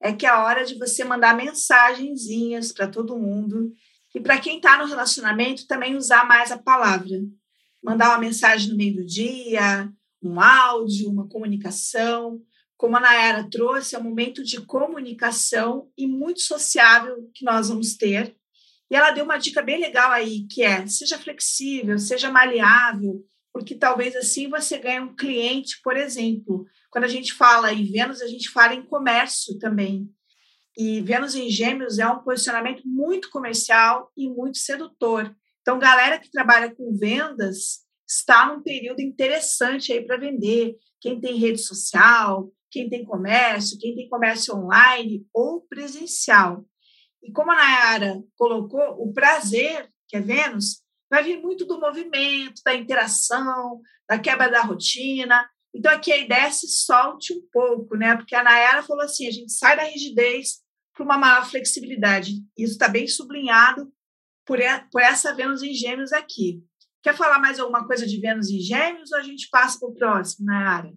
é 0.01 0.13
que 0.13 0.25
é 0.25 0.30
a 0.30 0.44
hora 0.44 0.66
de 0.66 0.77
você 0.77 1.04
mandar 1.04 1.36
mensagenzinhas 1.36 2.72
para 2.72 2.88
todo 2.88 3.18
mundo 3.18 3.72
e 4.16 4.20
para 4.20 4.40
quem 4.40 4.58
está 4.58 4.78
no 4.78 4.86
relacionamento, 4.86 5.68
também 5.68 5.96
usar 5.96 6.28
mais 6.28 6.52
a 6.52 6.58
palavra. 6.58 7.20
Mandar 7.84 8.10
uma 8.10 8.20
mensagem 8.20 8.70
no 8.70 8.76
meio 8.76 8.96
do 8.96 9.06
dia, 9.06 9.92
um 10.22 10.40
áudio, 10.40 11.10
uma 11.10 11.28
comunicação. 11.28 12.42
Como 12.76 12.96
a 12.96 13.00
Nayara 13.00 13.50
trouxe, 13.50 13.96
é 13.96 14.00
um 14.00 14.04
momento 14.04 14.44
de 14.44 14.62
comunicação 14.62 15.90
e 15.98 16.08
muito 16.08 16.42
sociável 16.42 17.30
que 17.34 17.44
nós 17.44 17.70
vamos 17.70 17.96
ter. 17.96 18.36
E 18.90 18.96
ela 18.96 19.12
deu 19.12 19.26
uma 19.26 19.38
dica 19.38 19.62
bem 19.62 19.80
legal 19.80 20.12
aí, 20.12 20.48
que 20.48 20.64
é 20.64 20.88
seja 20.88 21.18
flexível, 21.18 22.00
seja 22.00 22.32
maleável, 22.32 23.26
porque 23.52 23.76
talvez 23.76 24.16
assim 24.16 24.50
você 24.50 24.78
ganhe 24.78 25.02
um 25.02 25.16
cliente, 25.16 25.82
por 25.84 25.98
exemplo. 25.98 26.66
Quando 26.90 27.04
a 27.04 27.10
gente 27.10 27.34
fala 27.34 27.74
em 27.74 27.92
Vênus, 27.92 28.22
a 28.22 28.28
gente 28.28 28.50
fala 28.50 28.74
em 28.74 28.84
comércio 28.84 29.58
também. 29.60 30.10
E 30.77 31.01
Vênus 31.01 31.34
em 31.34 31.50
Gêmeos 31.50 31.98
é 31.98 32.07
um 32.07 32.19
posicionamento 32.19 32.84
muito 32.86 33.31
comercial 33.31 34.12
e 34.15 34.29
muito 34.29 34.60
sedutor. 34.60 35.36
Então, 35.62 35.79
galera 35.79 36.19
que 36.19 36.29
trabalha 36.29 36.74
com 36.74 36.96
vendas 36.96 37.79
está 38.07 38.46
num 38.46 38.62
período 38.62 39.01
interessante 39.01 39.91
aí 39.91 40.05
para 40.05 40.17
vender. 40.17 40.75
Quem 41.01 41.19
tem 41.19 41.39
rede 41.39 41.57
social, 41.57 42.51
quem 42.69 42.88
tem 42.88 43.03
comércio, 43.03 43.79
quem 43.79 43.96
tem 43.96 44.07
comércio 44.07 44.55
online 44.55 45.25
ou 45.34 45.62
presencial. 45.62 46.63
E 47.24 47.31
como 47.31 47.51
a 47.51 47.55
Nayara 47.55 48.24
colocou, 48.38 49.01
o 49.01 49.12
prazer, 49.12 49.91
que 50.07 50.15
é 50.15 50.22
Vênus, 50.22 50.84
vai 51.10 51.24
vir 51.24 51.41
muito 51.41 51.65
do 51.65 51.79
movimento, 51.79 52.62
da 52.63 52.75
interação, 52.75 53.81
da 54.07 54.19
quebra 54.19 54.48
da 54.48 54.62
rotina. 54.62 55.50
Então, 55.74 55.91
aqui 55.91 56.13
a 56.13 56.17
ideia 56.17 56.46
é 56.46 56.51
se 56.51 56.67
solte 56.67 57.34
um 57.34 57.41
pouco, 57.51 57.96
né? 57.98 58.15
Porque 58.15 58.36
a 58.36 58.43
Nayara 58.43 58.84
falou 58.84 59.03
assim: 59.03 59.27
a 59.27 59.31
gente 59.31 59.51
sai 59.51 59.75
da 59.75 59.84
rigidez 59.84 60.66
para 60.98 61.06
uma 61.06 61.18
maior 61.18 61.48
flexibilidade. 61.48 62.44
Isso 62.58 62.74
está 62.74 62.88
bem 62.88 63.08
sublinhado 63.08 63.92
por, 64.46 64.58
por 64.92 65.01
essa 65.01 65.34
Vênus 65.34 65.62
em 65.62 65.74
Gêmeos 65.74 66.12
aqui. 66.12 66.63
Quer 67.04 67.16
falar 67.16 67.39
mais 67.39 67.60
alguma 67.60 67.86
coisa 67.86 68.08
de 68.08 68.20
Vênus 68.20 68.50
em 68.50 68.60
Gêmeos 68.60 69.12
ou 69.12 69.20
a 69.20 69.24
gente 69.24 69.48
passa 69.51 69.80
para 69.80 69.89
o 69.89 69.94
próximo, 69.94 70.48
Nayara? 70.48 70.92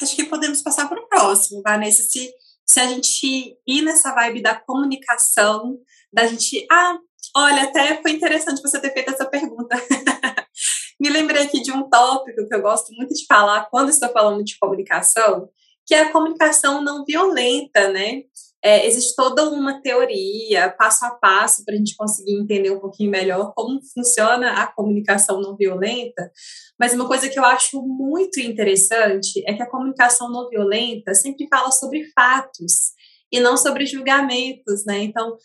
Acho 0.00 0.14
que 0.14 0.24
podemos 0.24 0.62
passar 0.62 0.88
para 0.88 1.00
o 1.00 1.08
próximo, 1.08 1.60
Vanessa. 1.62 2.02
Se, 2.02 2.32
se 2.64 2.80
a 2.80 2.86
gente 2.86 3.58
ir 3.66 3.82
nessa 3.82 4.14
vibe 4.14 4.40
da 4.40 4.54
comunicação, 4.54 5.76
da 6.12 6.26
gente. 6.26 6.64
Ah, 6.70 6.96
olha, 7.36 7.64
até 7.64 8.00
foi 8.00 8.12
interessante 8.12 8.62
você 8.62 8.80
ter 8.80 8.92
feito 8.92 9.10
essa 9.10 9.26
pergunta. 9.26 9.76
Me 11.00 11.10
lembrei 11.10 11.42
aqui 11.42 11.60
de 11.60 11.72
um 11.72 11.88
tópico 11.90 12.46
que 12.48 12.54
eu 12.54 12.62
gosto 12.62 12.94
muito 12.94 13.12
de 13.12 13.26
falar 13.26 13.68
quando 13.70 13.90
estou 13.90 14.08
falando 14.10 14.44
de 14.44 14.56
comunicação, 14.58 15.50
que 15.84 15.94
é 15.94 16.02
a 16.02 16.12
comunicação 16.12 16.80
não 16.80 17.04
violenta, 17.04 17.88
né? 17.88 18.22
É, 18.64 18.86
existe 18.86 19.16
toda 19.16 19.50
uma 19.50 19.82
teoria, 19.82 20.70
passo 20.70 21.04
a 21.04 21.10
passo, 21.10 21.64
para 21.64 21.74
a 21.74 21.76
gente 21.76 21.96
conseguir 21.96 22.38
entender 22.38 22.70
um 22.70 22.78
pouquinho 22.78 23.10
melhor 23.10 23.52
como 23.54 23.80
funciona 23.92 24.62
a 24.62 24.72
comunicação 24.72 25.40
não 25.40 25.56
violenta. 25.56 26.30
Mas 26.78 26.94
uma 26.94 27.08
coisa 27.08 27.28
que 27.28 27.38
eu 27.38 27.44
acho 27.44 27.82
muito 27.82 28.38
interessante 28.38 29.42
é 29.48 29.54
que 29.54 29.62
a 29.62 29.70
comunicação 29.70 30.30
não 30.30 30.48
violenta 30.48 31.12
sempre 31.12 31.48
fala 31.48 31.72
sobre 31.72 32.04
fatos 32.12 32.92
e 33.32 33.40
não 33.40 33.56
sobre 33.56 33.86
julgamentos, 33.86 34.84
né? 34.86 35.02
Então, 35.02 35.36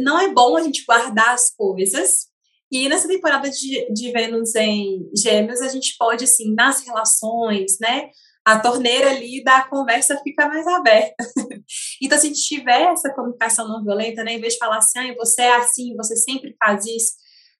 não 0.00 0.20
é 0.20 0.32
bom 0.32 0.56
a 0.56 0.62
gente 0.62 0.84
guardar 0.84 1.34
as 1.34 1.50
coisas. 1.54 2.26
E 2.70 2.88
nessa 2.88 3.08
temporada 3.08 3.50
de, 3.50 3.92
de 3.92 4.12
Vênus 4.12 4.54
em 4.54 5.08
Gêmeos, 5.16 5.60
a 5.60 5.68
gente 5.68 5.96
pode, 5.98 6.24
assim, 6.24 6.54
nas 6.54 6.84
relações, 6.84 7.78
né? 7.80 8.10
A 8.44 8.58
torneira 8.58 9.10
ali 9.10 9.42
da 9.42 9.62
conversa 9.62 10.20
fica 10.22 10.46
mais 10.46 10.66
aberta. 10.66 11.14
então, 12.02 12.18
se 12.18 12.26
a 12.26 12.28
gente 12.28 12.42
tiver 12.42 12.92
essa 12.92 13.12
comunicação 13.14 13.66
não 13.66 13.82
violenta, 13.82 14.22
né, 14.22 14.34
em 14.34 14.40
vez 14.40 14.54
de 14.54 14.58
falar 14.58 14.78
assim, 14.78 14.98
ah, 14.98 15.14
você 15.16 15.42
é 15.42 15.56
assim, 15.56 15.96
você 15.96 16.14
sempre 16.16 16.54
faz 16.58 16.84
isso, 16.84 17.14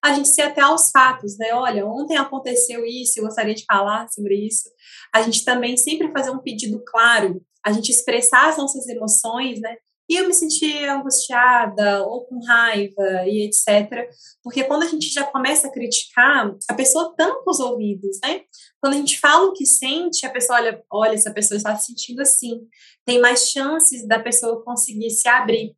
a 0.04 0.12
gente 0.12 0.28
se 0.28 0.42
até 0.42 0.60
aos 0.60 0.90
fatos, 0.90 1.38
né? 1.38 1.54
Olha, 1.54 1.86
ontem 1.86 2.18
aconteceu 2.18 2.84
isso, 2.84 3.18
eu 3.18 3.24
gostaria 3.24 3.54
de 3.54 3.64
falar 3.64 4.06
sobre 4.10 4.36
isso. 4.36 4.68
A 5.14 5.22
gente 5.22 5.42
também 5.42 5.78
sempre 5.78 6.12
fazer 6.12 6.30
um 6.30 6.40
pedido 6.40 6.82
claro, 6.84 7.40
a 7.64 7.72
gente 7.72 7.88
expressar 7.88 8.50
as 8.50 8.58
nossas 8.58 8.86
emoções, 8.86 9.62
né? 9.62 9.76
E 10.06 10.16
eu 10.16 10.26
me 10.26 10.34
senti 10.34 10.84
angustiada 10.84 12.04
ou 12.04 12.26
com 12.26 12.38
raiva 12.44 13.26
e 13.26 13.46
etc. 13.46 14.06
Porque 14.42 14.64
quando 14.64 14.82
a 14.82 14.88
gente 14.88 15.10
já 15.10 15.24
começa 15.24 15.68
a 15.68 15.72
criticar, 15.72 16.54
a 16.68 16.74
pessoa 16.74 17.14
tampa 17.16 17.50
os 17.50 17.58
ouvidos, 17.58 18.18
né? 18.22 18.42
Quando 18.84 18.96
a 18.96 18.98
gente 18.98 19.18
fala 19.18 19.46
o 19.46 19.54
que 19.54 19.64
sente, 19.64 20.26
a 20.26 20.30
pessoa 20.30 20.58
olha, 20.58 20.84
olha, 20.92 21.14
essa 21.14 21.32
pessoa 21.32 21.56
está 21.56 21.74
se 21.74 21.86
sentindo 21.86 22.20
assim. 22.20 22.60
Tem 23.02 23.18
mais 23.18 23.48
chances 23.48 24.06
da 24.06 24.18
pessoa 24.18 24.62
conseguir 24.62 25.08
se 25.08 25.26
abrir. 25.26 25.74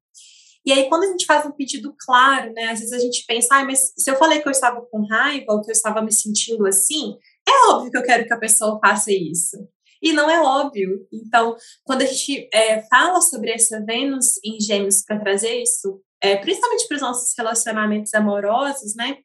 E 0.67 0.73
aí, 0.73 0.89
quando 0.89 1.05
a 1.05 1.07
gente 1.13 1.25
faz 1.25 1.47
um 1.47 1.53
pedido 1.53 1.95
claro, 2.05 2.53
né? 2.53 2.65
Às 2.65 2.81
vezes 2.81 2.93
a 2.93 2.99
gente 2.99 3.25
pensa, 3.25 3.47
ah, 3.53 3.65
mas 3.65 3.93
se 3.97 4.11
eu 4.11 4.17
falei 4.17 4.43
que 4.43 4.49
eu 4.49 4.51
estava 4.51 4.85
com 4.91 5.07
raiva 5.07 5.53
ou 5.53 5.63
que 5.63 5.71
eu 5.71 5.73
estava 5.73 6.03
me 6.03 6.11
sentindo 6.13 6.67
assim, 6.67 7.17
é 7.49 7.71
óbvio 7.71 7.93
que 7.93 7.97
eu 7.97 8.03
quero 8.03 8.27
que 8.27 8.35
a 8.35 8.41
pessoa 8.41 8.81
faça 8.85 9.13
isso. 9.13 9.57
e 10.03 10.13
não 10.13 10.29
é 10.29 10.41
óbvio. 10.41 11.07
Então, 11.13 11.55
quando 11.85 12.03
a 12.03 12.07
gente 12.07 12.49
é, 12.53 12.83
fala 12.89 13.21
sobre 13.21 13.53
essa 13.53 13.85
Vênus 13.85 14.33
em 14.45 14.61
Gêmeos 14.61 15.05
para 15.05 15.21
trazer 15.21 15.63
isso, 15.63 16.03
é, 16.21 16.35
principalmente 16.35 16.89
para 16.89 16.97
os 16.97 17.03
nossos 17.03 17.33
relacionamentos 17.39 18.13
amorosos, 18.15 18.97
né? 18.97 19.19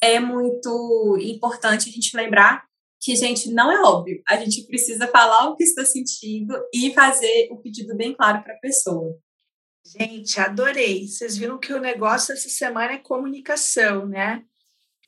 É 0.00 0.18
muito 0.18 1.18
importante 1.20 1.90
a 1.90 1.92
gente 1.92 2.16
lembrar 2.16 2.67
que, 3.00 3.14
gente, 3.14 3.50
não 3.52 3.70
é 3.70 3.80
óbvio. 3.80 4.22
A 4.28 4.36
gente 4.36 4.66
precisa 4.66 5.06
falar 5.06 5.48
o 5.48 5.56
que 5.56 5.64
está 5.64 5.84
sentindo 5.84 6.54
e 6.74 6.92
fazer 6.92 7.48
o 7.50 7.58
pedido 7.58 7.96
bem 7.96 8.14
claro 8.14 8.42
para 8.42 8.54
a 8.54 8.58
pessoa. 8.58 9.16
Gente, 9.86 10.38
adorei. 10.40 11.06
Vocês 11.06 11.36
viram 11.36 11.58
que 11.58 11.72
o 11.72 11.80
negócio 11.80 12.32
essa 12.32 12.48
semana 12.48 12.94
é 12.94 12.98
comunicação, 12.98 14.06
né? 14.06 14.44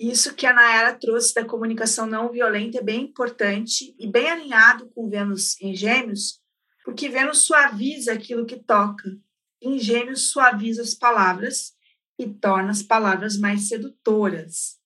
Isso 0.01 0.35
que 0.35 0.47
a 0.47 0.55
Nayara 0.55 0.99
trouxe 0.99 1.35
da 1.35 1.45
comunicação 1.45 2.07
não 2.07 2.31
violenta 2.31 2.79
é 2.79 2.83
bem 2.83 3.03
importante 3.03 3.95
e 3.99 4.07
bem 4.07 4.31
alinhado 4.31 4.89
com 4.95 5.11
Vênus 5.11 5.61
em 5.61 5.77
Gêmeos, 5.77 6.41
porque 6.83 7.11
Vênus 7.11 7.43
suaviza 7.43 8.15
aquilo 8.15 8.47
que 8.47 8.57
toca. 8.57 9.05
Em 9.61 9.79
Gêmeos, 9.79 10.31
suaviza 10.31 10.81
as 10.81 10.95
palavras 10.95 11.75
e 12.19 12.27
torna 12.27 12.71
as 12.71 12.83
palavras 12.83 13.37
mais 13.37 13.69
sedutoras. 13.69 14.80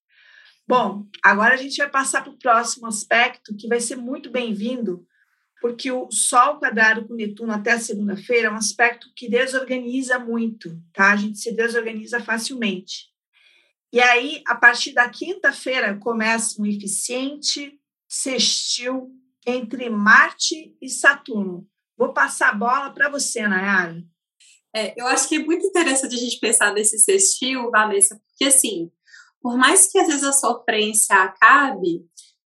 Bom, 0.67 1.07
agora 1.23 1.55
a 1.55 1.59
gente 1.59 1.77
vai 1.77 1.91
passar 1.91 2.23
para 2.23 2.33
o 2.33 2.39
próximo 2.39 2.87
aspecto, 2.87 3.55
que 3.55 3.69
vai 3.69 3.81
ser 3.81 3.97
muito 3.97 4.31
bem-vindo, 4.31 5.07
porque 5.61 5.91
o 5.91 6.11
Sol 6.11 6.59
quadrado 6.59 7.07
com 7.07 7.15
Netuno 7.15 7.53
até 7.53 7.79
segunda-feira 7.79 8.49
é 8.49 8.51
um 8.51 8.57
aspecto 8.57 9.13
que 9.15 9.29
desorganiza 9.29 10.19
muito, 10.19 10.81
tá? 10.93 11.13
A 11.13 11.17
gente 11.17 11.39
se 11.39 11.53
desorganiza 11.53 12.19
facilmente. 12.21 13.13
E 13.93 14.01
aí, 14.01 14.43
a 14.47 14.55
partir 14.55 14.93
da 14.93 15.09
quinta-feira, 15.09 15.97
começa 15.99 16.61
um 16.61 16.67
eficiente 16.67 17.79
sextil 18.09 19.11
entre 19.47 19.91
Marte 19.91 20.75
e 20.81 20.89
Saturno. 20.89 21.69
Vou 21.97 22.13
passar 22.13 22.51
a 22.51 22.55
bola 22.55 22.91
para 22.91 23.11
você, 23.11 23.47
Nayara. 23.47 24.03
É, 24.75 25.01
eu 25.01 25.07
acho 25.07 25.29
que 25.29 25.37
é 25.37 25.39
muito 25.39 25.65
interessante 25.67 26.15
a 26.15 26.19
gente 26.19 26.41
pensar 26.41 26.73
nesse 26.73 26.99
sextil, 26.99 27.71
Vanessa, 27.71 28.21
porque 28.27 28.47
assim, 28.47 28.91
por 29.45 29.59
mais 29.59 29.87
que 29.87 29.99
às 29.99 30.07
vezes 30.07 30.25
a 30.25 30.33
sofrência 30.33 31.15
acabe, 31.17 32.01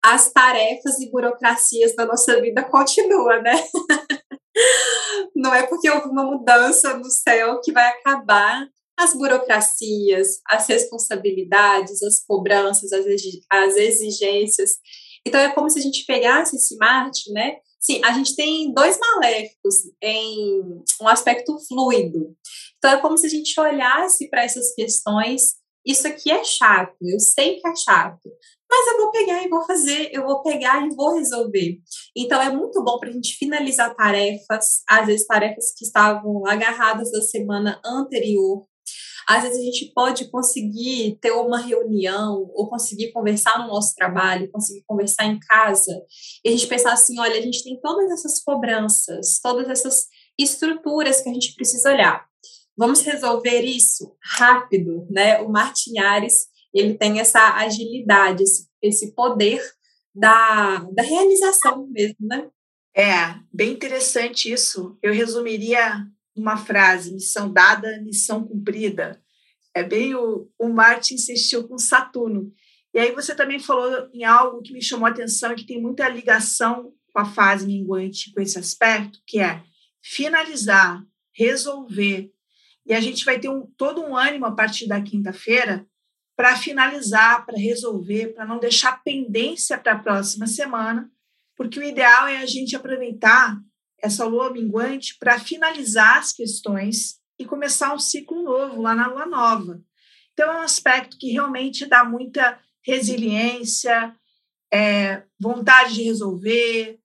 as 0.01 0.31
tarefas 0.31 0.97
e 1.01 1.11
burocracias 1.11 1.93
da 1.97 2.05
nossa 2.05 2.39
vida 2.39 2.63
continuam, 2.63 3.41
né? 3.41 3.61
Não 5.35 5.53
é 5.53 5.67
porque 5.67 5.89
houve 5.89 6.07
uma 6.07 6.23
mudança 6.23 6.97
no 6.97 7.11
céu 7.11 7.59
que 7.59 7.73
vai 7.73 7.85
acabar 7.89 8.65
as 8.97 9.13
burocracias, 9.13 10.39
as 10.47 10.65
responsabilidades, 10.67 12.01
as 12.01 12.23
cobranças, 12.25 12.89
as 12.93 13.75
exigências. 13.75 14.77
Então 15.25 15.41
é 15.41 15.51
como 15.51 15.69
se 15.69 15.79
a 15.79 15.81
gente 15.81 16.05
pegasse 16.05 16.55
esse 16.55 16.77
Marte, 16.77 17.33
né? 17.33 17.57
Sim, 17.81 17.99
a 18.05 18.13
gente 18.13 18.33
tem 18.33 18.73
dois 18.73 18.97
maléficos 18.97 19.75
em 20.01 20.61
um 21.01 21.07
aspecto 21.09 21.53
fluido. 21.67 22.33
Então 22.77 22.91
é 22.91 23.01
como 23.01 23.17
se 23.17 23.27
a 23.27 23.29
gente 23.29 23.59
olhasse 23.59 24.29
para 24.29 24.45
essas 24.45 24.73
questões 24.73 25.57
isso 25.87 26.05
aqui 26.05 26.29
é 26.29 26.43
chato, 26.43 26.95
eu 27.01 27.19
sei 27.19 27.59
que 27.59 27.67
é 27.67 27.75
chato, 27.75 28.29
mas 28.69 28.87
eu 28.87 28.97
vou 28.97 29.11
pegar 29.11 29.41
e 29.41 29.47
vou 29.47 29.63
fazer, 29.63 30.09
eu 30.11 30.25
vou 30.25 30.43
pegar 30.43 30.85
e 30.85 30.93
vou 30.93 31.15
resolver. 31.15 31.77
Então 32.15 32.41
é 32.41 32.49
muito 32.49 32.83
bom 32.83 32.99
para 32.99 33.09
a 33.09 33.13
gente 33.13 33.37
finalizar 33.37 33.95
tarefas, 33.95 34.81
às 34.87 35.07
vezes 35.07 35.25
tarefas 35.25 35.73
que 35.75 35.85
estavam 35.85 36.45
agarradas 36.45 37.09
da 37.11 37.21
semana 37.21 37.79
anterior. 37.85 38.65
Às 39.29 39.43
vezes 39.43 39.59
a 39.59 39.63
gente 39.63 39.91
pode 39.93 40.29
conseguir 40.29 41.17
ter 41.21 41.31
uma 41.31 41.59
reunião 41.59 42.49
ou 42.53 42.69
conseguir 42.69 43.11
conversar 43.11 43.59
no 43.59 43.67
nosso 43.67 43.93
trabalho, 43.93 44.49
conseguir 44.51 44.83
conversar 44.85 45.25
em 45.25 45.39
casa 45.39 46.01
e 46.43 46.49
a 46.49 46.51
gente 46.51 46.67
pensar 46.67 46.93
assim, 46.93 47.19
olha, 47.19 47.37
a 47.37 47.41
gente 47.41 47.63
tem 47.63 47.79
todas 47.81 48.09
essas 48.11 48.41
cobranças, 48.41 49.39
todas 49.41 49.69
essas 49.69 50.05
estruturas 50.39 51.21
que 51.21 51.29
a 51.29 51.33
gente 51.33 51.53
precisa 51.55 51.91
olhar. 51.91 52.26
Vamos 52.77 53.01
resolver 53.01 53.61
isso 53.61 54.15
rápido, 54.21 55.07
né? 55.09 55.41
O 55.41 55.49
Martinhares, 55.49 56.47
ele 56.73 56.93
tem 56.93 57.19
essa 57.19 57.55
agilidade, 57.55 58.43
esse, 58.43 58.67
esse 58.81 59.15
poder 59.15 59.61
da, 60.13 60.79
da 60.93 61.01
realização 61.01 61.87
mesmo, 61.87 62.15
né? 62.21 62.47
É, 62.95 63.35
bem 63.53 63.73
interessante 63.73 64.51
isso. 64.51 64.97
Eu 65.01 65.13
resumiria 65.13 66.05
uma 66.35 66.57
frase: 66.57 67.13
missão 67.13 67.51
dada, 67.51 68.01
missão 68.01 68.47
cumprida. 68.47 69.21
É 69.73 69.83
bem 69.83 70.15
o, 70.15 70.49
o 70.57 70.69
Marte 70.69 71.13
insistiu 71.13 71.67
com 71.67 71.77
Saturno. 71.77 72.51
E 72.93 72.99
aí 72.99 73.11
você 73.11 73.35
também 73.35 73.59
falou 73.59 74.09
em 74.13 74.23
algo 74.23 74.61
que 74.61 74.73
me 74.73 74.81
chamou 74.81 75.05
a 75.07 75.11
atenção 75.11 75.55
que 75.55 75.65
tem 75.65 75.81
muita 75.81 76.09
ligação 76.09 76.91
com 77.13 77.19
a 77.19 77.25
fase 77.25 77.67
minguante, 77.67 78.33
com 78.33 78.41
esse 78.41 78.57
aspecto, 78.57 79.19
que 79.25 79.39
é 79.39 79.63
finalizar, 80.01 81.03
resolver, 81.31 82.31
e 82.87 82.93
a 82.93 83.01
gente 83.01 83.25
vai 83.25 83.37
ter 83.37 83.49
um, 83.49 83.67
todo 83.77 84.01
um 84.01 84.15
ânimo 84.15 84.45
a 84.45 84.51
partir 84.51 84.87
da 84.87 85.01
quinta-feira 85.01 85.85
para 86.37 86.55
finalizar, 86.55 87.45
para 87.45 87.57
resolver, 87.57 88.33
para 88.33 88.45
não 88.45 88.59
deixar 88.59 89.03
pendência 89.03 89.77
para 89.77 89.93
a 89.93 89.99
próxima 89.99 90.47
semana, 90.47 91.11
porque 91.55 91.79
o 91.79 91.83
ideal 91.83 92.27
é 92.27 92.37
a 92.37 92.45
gente 92.45 92.75
aproveitar 92.75 93.57
essa 93.99 94.23
lua 94.23 94.53
minguante 94.53 95.17
para 95.19 95.39
finalizar 95.39 96.19
as 96.19 96.31
questões 96.31 97.19
e 97.37 97.45
começar 97.45 97.93
um 97.93 97.99
ciclo 97.99 98.43
novo 98.43 98.81
lá 98.81 98.95
na 98.95 99.07
lua 99.07 99.25
nova. 99.25 99.81
Então, 100.31 100.51
é 100.51 100.57
um 100.57 100.61
aspecto 100.61 101.17
que 101.17 101.31
realmente 101.31 101.85
dá 101.85 102.05
muita 102.05 102.59
resiliência, 102.85 104.15
é, 104.71 105.23
vontade 105.39 105.95
de 105.95 106.03
resolver, 106.03 106.99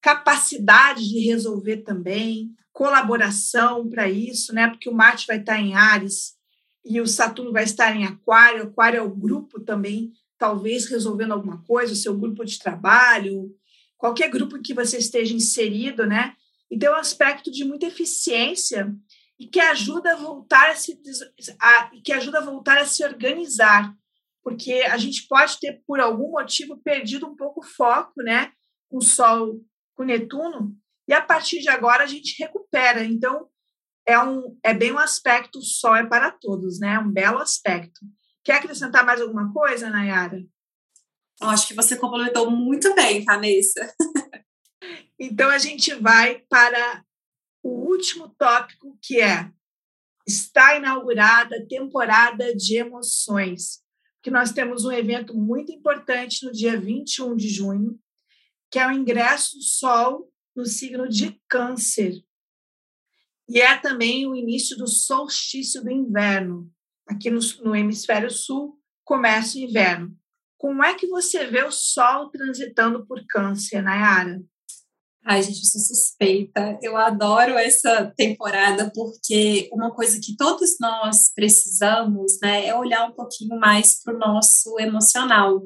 capacidade 0.00 1.06
de 1.06 1.18
resolver 1.26 1.78
também 1.78 2.54
colaboração 2.78 3.90
para 3.90 4.08
isso, 4.08 4.54
né? 4.54 4.68
Porque 4.68 4.88
o 4.88 4.94
Marte 4.94 5.26
vai 5.26 5.40
estar 5.40 5.58
em 5.58 5.74
Ares 5.74 6.36
e 6.84 7.00
o 7.00 7.08
Saturno 7.08 7.52
vai 7.52 7.64
estar 7.64 7.92
em 7.96 8.04
Aquário. 8.04 8.62
Aquário 8.62 8.98
é 8.98 9.02
o 9.02 9.12
grupo 9.12 9.58
também, 9.58 10.12
talvez 10.38 10.88
resolvendo 10.88 11.32
alguma 11.32 11.60
coisa, 11.64 11.92
o 11.92 11.96
seu 11.96 12.16
grupo 12.16 12.44
de 12.44 12.56
trabalho, 12.56 13.52
qualquer 13.96 14.30
grupo 14.30 14.62
que 14.62 14.72
você 14.72 14.96
esteja 14.96 15.34
inserido, 15.34 16.06
né? 16.06 16.36
Então, 16.70 16.94
é 16.94 16.96
um 16.96 17.00
aspecto 17.00 17.50
de 17.50 17.64
muita 17.64 17.86
eficiência 17.86 18.94
e 19.36 19.48
que 19.48 19.58
ajuda 19.58 20.12
a 20.12 20.16
voltar 20.16 20.70
a 20.70 20.76
se 20.76 20.96
a, 21.58 21.90
que 22.04 22.12
ajuda 22.12 22.38
a 22.38 22.44
voltar 22.44 22.78
a 22.78 22.86
se 22.86 23.04
organizar, 23.04 23.92
porque 24.40 24.82
a 24.88 24.96
gente 24.98 25.26
pode 25.26 25.58
ter 25.58 25.82
por 25.84 25.98
algum 25.98 26.30
motivo 26.30 26.76
perdido 26.76 27.26
um 27.26 27.34
pouco 27.34 27.58
o 27.58 27.66
foco, 27.66 28.22
né? 28.22 28.52
Com 28.88 28.98
o 28.98 29.02
Sol, 29.02 29.60
com 29.96 30.04
Netuno, 30.04 30.76
e 31.08 31.12
a 31.14 31.22
partir 31.22 31.60
de 31.60 31.70
agora 31.70 32.04
a 32.04 32.06
gente 32.06 32.36
recupera. 32.38 33.02
Então, 33.02 33.48
é, 34.06 34.18
um, 34.22 34.58
é 34.62 34.74
bem 34.74 34.92
um 34.92 34.98
aspecto 34.98 35.60
só 35.62 35.96
é 35.96 36.06
para 36.06 36.30
todos, 36.30 36.78
né? 36.78 36.98
Um 36.98 37.10
belo 37.10 37.38
aspecto. 37.38 38.00
Quer 38.44 38.56
acrescentar 38.56 39.04
mais 39.04 39.20
alguma 39.20 39.50
coisa, 39.52 39.88
Nayara? 39.88 40.44
Eu 41.40 41.48
acho 41.48 41.66
que 41.66 41.74
você 41.74 41.96
complementou 41.96 42.50
muito 42.50 42.94
bem, 42.94 43.24
Vanessa. 43.24 43.94
então, 45.18 45.48
a 45.48 45.58
gente 45.58 45.94
vai 45.94 46.40
para 46.48 47.02
o 47.62 47.70
último 47.88 48.28
tópico, 48.28 48.98
que 49.02 49.20
é 49.20 49.50
está 50.26 50.76
inaugurada 50.76 51.56
a 51.56 51.66
temporada 51.66 52.54
de 52.54 52.76
emoções, 52.76 53.80
que 54.22 54.30
nós 54.30 54.52
temos 54.52 54.84
um 54.84 54.92
evento 54.92 55.34
muito 55.34 55.72
importante 55.72 56.44
no 56.44 56.52
dia 56.52 56.78
21 56.78 57.34
de 57.34 57.48
junho, 57.48 57.98
que 58.70 58.78
é 58.78 58.86
o 58.86 58.92
ingresso 58.92 59.56
Sol 59.62 60.30
no 60.58 60.66
signo 60.66 61.08
de 61.08 61.40
Câncer. 61.48 62.12
E 63.48 63.60
é 63.60 63.78
também 63.78 64.26
o 64.26 64.34
início 64.34 64.76
do 64.76 64.88
solstício 64.88 65.82
do 65.82 65.90
inverno. 65.90 66.68
Aqui 67.06 67.30
no, 67.30 67.38
no 67.62 67.76
hemisfério 67.76 68.28
sul, 68.28 68.76
começa 69.04 69.56
o 69.56 69.60
inverno. 69.60 70.14
Como 70.58 70.82
é 70.82 70.94
que 70.94 71.06
você 71.06 71.46
vê 71.46 71.62
o 71.62 71.70
Sol 71.70 72.28
transitando 72.30 73.06
por 73.06 73.24
Câncer, 73.26 73.80
Nayara? 73.80 74.42
Ai, 75.24 75.42
gente, 75.42 75.60
eu 75.60 75.64
sou 75.64 75.80
suspeita. 75.80 76.76
Eu 76.82 76.96
adoro 76.96 77.52
essa 77.56 78.12
temporada 78.16 78.90
porque 78.92 79.70
uma 79.72 79.94
coisa 79.94 80.18
que 80.20 80.36
todos 80.36 80.76
nós 80.80 81.32
precisamos, 81.32 82.38
né, 82.42 82.66
é 82.66 82.74
olhar 82.74 83.08
um 83.08 83.12
pouquinho 83.12 83.58
mais 83.58 84.02
para 84.02 84.14
o 84.14 84.18
nosso 84.18 84.78
emocional. 84.80 85.62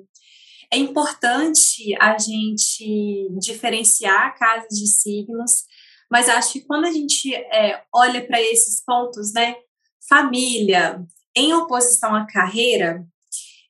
É 0.72 0.78
importante 0.78 1.94
a 2.00 2.16
gente 2.16 3.28
diferenciar 3.38 4.38
casas 4.38 4.70
de 4.70 4.86
signos, 4.86 5.64
mas 6.10 6.30
acho 6.30 6.54
que 6.54 6.64
quando 6.64 6.86
a 6.86 6.90
gente 6.90 7.34
é, 7.34 7.82
olha 7.94 8.26
para 8.26 8.40
esses 8.40 8.82
pontos, 8.82 9.34
né, 9.34 9.54
família 10.08 11.04
em 11.36 11.52
oposição 11.52 12.14
à 12.14 12.26
carreira, 12.26 13.06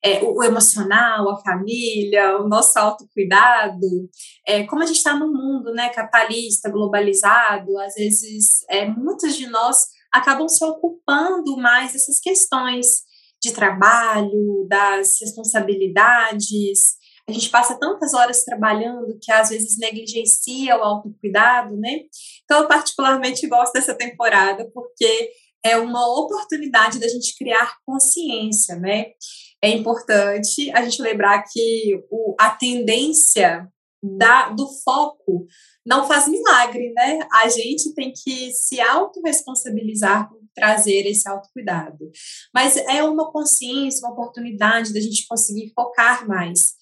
é, 0.01 0.23
o, 0.23 0.43
emocional, 0.43 1.29
a 1.29 1.41
família, 1.41 2.37
o 2.37 2.47
nosso 2.47 2.77
autocuidado, 2.79 4.09
é, 4.45 4.63
como 4.65 4.81
a 4.81 4.85
gente 4.85 4.97
está 4.97 5.13
num 5.13 5.31
mundo 5.31 5.73
né, 5.73 5.89
capitalista, 5.89 6.69
globalizado, 6.69 7.77
às 7.79 7.95
vezes 7.95 8.65
é, 8.69 8.85
muitos 8.85 9.35
de 9.35 9.47
nós 9.47 9.87
acabam 10.11 10.47
se 10.47 10.63
ocupando 10.63 11.57
mais 11.57 11.93
dessas 11.93 12.19
questões 12.19 13.03
de 13.43 13.51
trabalho, 13.51 14.65
das 14.69 15.19
responsabilidades, 15.19 16.95
a 17.27 17.31
gente 17.31 17.49
passa 17.49 17.77
tantas 17.77 18.13
horas 18.13 18.43
trabalhando 18.43 19.17
que 19.21 19.31
às 19.31 19.49
vezes 19.49 19.77
negligencia 19.77 20.77
o 20.77 20.81
autocuidado, 20.81 21.75
né? 21.77 22.01
Então, 22.43 22.61
eu 22.61 22.67
particularmente 22.67 23.45
gosto 23.47 23.73
dessa 23.73 23.93
temporada 23.93 24.69
porque 24.73 25.29
é 25.63 25.77
uma 25.77 26.05
oportunidade 26.19 26.99
da 26.99 27.07
gente 27.07 27.37
criar 27.37 27.77
consciência, 27.85 28.75
né? 28.75 29.07
É 29.61 29.69
importante 29.69 30.69
a 30.71 30.81
gente 30.83 31.01
lembrar 31.01 31.43
que 31.49 32.03
o, 32.09 32.35
a 32.39 32.49
tendência 32.49 33.67
da, 34.03 34.49
do 34.49 34.67
foco 34.83 35.45
não 35.85 36.05
faz 36.05 36.27
milagre, 36.27 36.91
né? 36.93 37.19
A 37.31 37.47
gente 37.47 37.93
tem 37.93 38.11
que 38.11 38.51
se 38.51 38.81
autorresponsabilizar 38.81 40.29
por 40.29 40.39
trazer 40.53 41.07
esse 41.07 41.27
autocuidado. 41.27 42.11
Mas 42.53 42.77
é 42.77 43.03
uma 43.03 43.31
consciência, 43.31 44.05
uma 44.05 44.13
oportunidade 44.13 44.93
da 44.93 44.99
gente 44.99 45.25
conseguir 45.27 45.71
focar 45.73 46.27
mais 46.27 46.73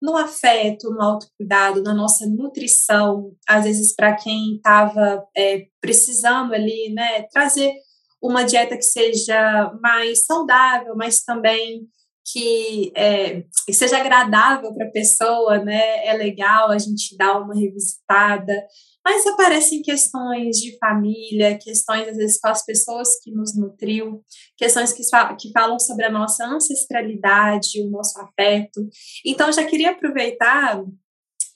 no 0.00 0.16
afeto, 0.16 0.90
no 0.90 1.02
autocuidado, 1.02 1.82
na 1.82 1.92
nossa 1.92 2.26
nutrição, 2.26 3.32
às 3.46 3.64
vezes 3.64 3.94
para 3.94 4.16
quem 4.16 4.56
estava 4.56 5.22
é, 5.36 5.66
precisando 5.80 6.54
ali, 6.54 6.92
né, 6.94 7.22
trazer 7.24 7.74
uma 8.22 8.42
dieta 8.42 8.76
que 8.76 8.82
seja 8.82 9.70
mais 9.82 10.24
saudável, 10.24 10.94
mas 10.96 11.22
também 11.22 11.86
que, 12.32 12.92
é, 12.96 13.44
seja 13.70 13.98
agradável 13.98 14.72
para 14.74 14.86
a 14.86 14.90
pessoa, 14.90 15.62
né? 15.64 16.06
É 16.06 16.12
legal 16.12 16.70
a 16.70 16.78
gente 16.78 17.16
dar 17.16 17.40
uma 17.40 17.54
revisitada. 17.54 18.52
Mas 19.04 19.26
aparecem 19.26 19.82
questões 19.82 20.58
de 20.58 20.76
família, 20.78 21.58
questões, 21.58 22.08
às 22.08 22.16
vezes, 22.16 22.38
com 22.38 22.48
as 22.48 22.64
pessoas 22.64 23.18
que 23.22 23.30
nos 23.32 23.56
nutriu, 23.56 24.22
questões 24.56 24.92
que, 24.92 25.02
que 25.38 25.52
falam 25.52 25.78
sobre 25.78 26.04
a 26.04 26.12
nossa 26.12 26.44
ancestralidade, 26.46 27.82
o 27.82 27.90
nosso 27.90 28.20
afeto. 28.20 28.86
Então, 29.24 29.50
já 29.50 29.64
queria 29.64 29.92
aproveitar 29.92 30.82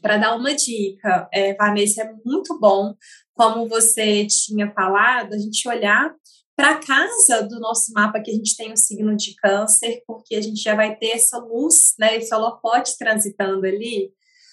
para 0.01 0.17
dar 0.17 0.37
uma 0.37 0.55
dica. 0.55 1.29
É, 1.33 1.55
Vanessa, 1.55 2.03
é 2.03 2.13
muito 2.25 2.59
bom, 2.59 2.95
como 3.35 3.69
você 3.69 4.27
tinha 4.27 4.73
falado, 4.73 5.35
a 5.35 5.39
gente 5.39 5.69
olhar 5.69 6.15
para 6.57 6.79
casa 6.79 7.43
do 7.43 7.59
nosso 7.59 7.93
mapa 7.93 8.21
que 8.21 8.31
a 8.31 8.35
gente 8.35 8.57
tem 8.57 8.73
o 8.73 8.77
signo 8.77 9.17
de 9.17 9.35
câncer, 9.35 10.03
porque 10.07 10.37
a 10.37 10.40
gente 10.40 10.62
já 10.62 10.75
vai 10.75 10.97
ter 10.97 11.11
essa 11.11 11.38
luz, 11.38 11.95
né, 11.99 12.17
esse 12.17 12.35
holofote 12.35 12.97
transitando 12.97 13.67
ali. 13.67 14.12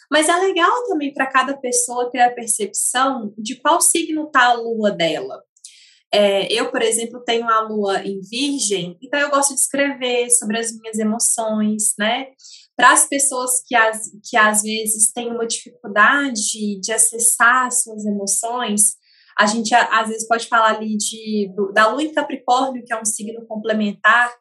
Mas 0.10 0.28
é 0.28 0.36
legal 0.36 0.84
também 0.88 1.14
para 1.14 1.28
cada 1.28 1.56
pessoa 1.56 2.10
ter 2.12 2.20
a 2.20 2.32
percepção 2.32 3.34
de 3.38 3.56
qual 3.56 3.80
signo 3.80 4.26
está 4.26 4.48
a 4.48 4.54
lua 4.54 4.92
dela. 4.92 5.42
É, 6.14 6.52
eu, 6.52 6.70
por 6.70 6.82
exemplo, 6.82 7.24
tenho 7.24 7.48
a 7.48 7.62
lua 7.62 8.06
em 8.06 8.20
virgem, 8.20 8.98
então 9.02 9.18
eu 9.18 9.30
gosto 9.30 9.54
de 9.54 9.62
escrever 9.62 10.30
sobre 10.30 10.60
as 10.60 10.78
minhas 10.78 11.00
emoções, 11.00 11.94
né? 11.98 12.28
Para 12.76 12.92
as 12.92 13.08
pessoas 13.08 13.62
que, 13.66 13.74
as, 13.74 14.12
que 14.30 14.36
às 14.36 14.64
vezes 14.64 15.14
têm 15.14 15.32
uma 15.32 15.48
dificuldade 15.48 16.82
de 16.82 16.92
acessar 16.92 17.72
suas 17.72 18.04
emoções, 18.06 18.96
a 19.38 19.46
gente 19.46 19.74
às 19.74 20.08
vezes 20.08 20.28
pode 20.28 20.48
falar 20.48 20.76
ali 20.76 20.98
de, 20.98 21.52
do, 21.56 21.72
da 21.72 21.88
lua 21.88 22.04
em 22.04 22.13
Capricórnio, 22.13 22.84
que 22.86 22.94
é 22.94 23.00
um 23.00 23.06
signo 23.06 23.46
complementar, 23.48 24.32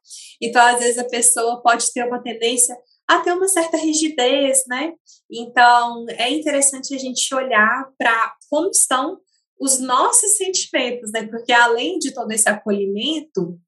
então 0.40 0.62
às 0.62 0.78
vezes 0.78 0.98
a 0.98 1.08
pessoa 1.08 1.62
pode 1.62 1.92
ter 1.92 2.06
uma 2.06 2.22
tendência 2.22 2.76
a 3.08 3.18
ter 3.20 3.32
uma 3.32 3.48
certa 3.48 3.76
rigidez, 3.76 4.62
né? 4.68 4.92
Então 5.30 6.06
é 6.10 6.30
interessante 6.30 6.94
a 6.94 6.98
gente 6.98 7.34
olhar 7.34 7.88
para 7.98 8.34
como 8.48 8.70
estão 8.70 9.18
os 9.60 9.78
nossos 9.80 10.36
sentimentos, 10.36 11.10
né? 11.12 11.26
Porque 11.26 11.52
além 11.52 11.98
de 11.98 12.14
todo 12.14 12.30
esse 12.30 12.48
acolhimento, 12.48 13.58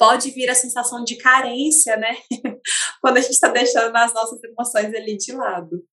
pode 0.00 0.30
vir 0.30 0.48
a 0.50 0.54
sensação 0.54 1.04
de 1.04 1.16
carência, 1.16 1.96
né? 1.96 2.16
Quando 3.00 3.18
a 3.18 3.20
gente 3.20 3.32
está 3.32 3.48
deixando 3.48 3.94
as 3.94 4.12
nossas 4.12 4.42
emoções 4.42 4.94
ali 4.94 5.16
de 5.16 5.32
lado. 5.32 5.84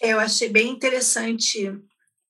Eu 0.00 0.18
achei 0.18 0.48
bem 0.48 0.70
interessante 0.70 1.70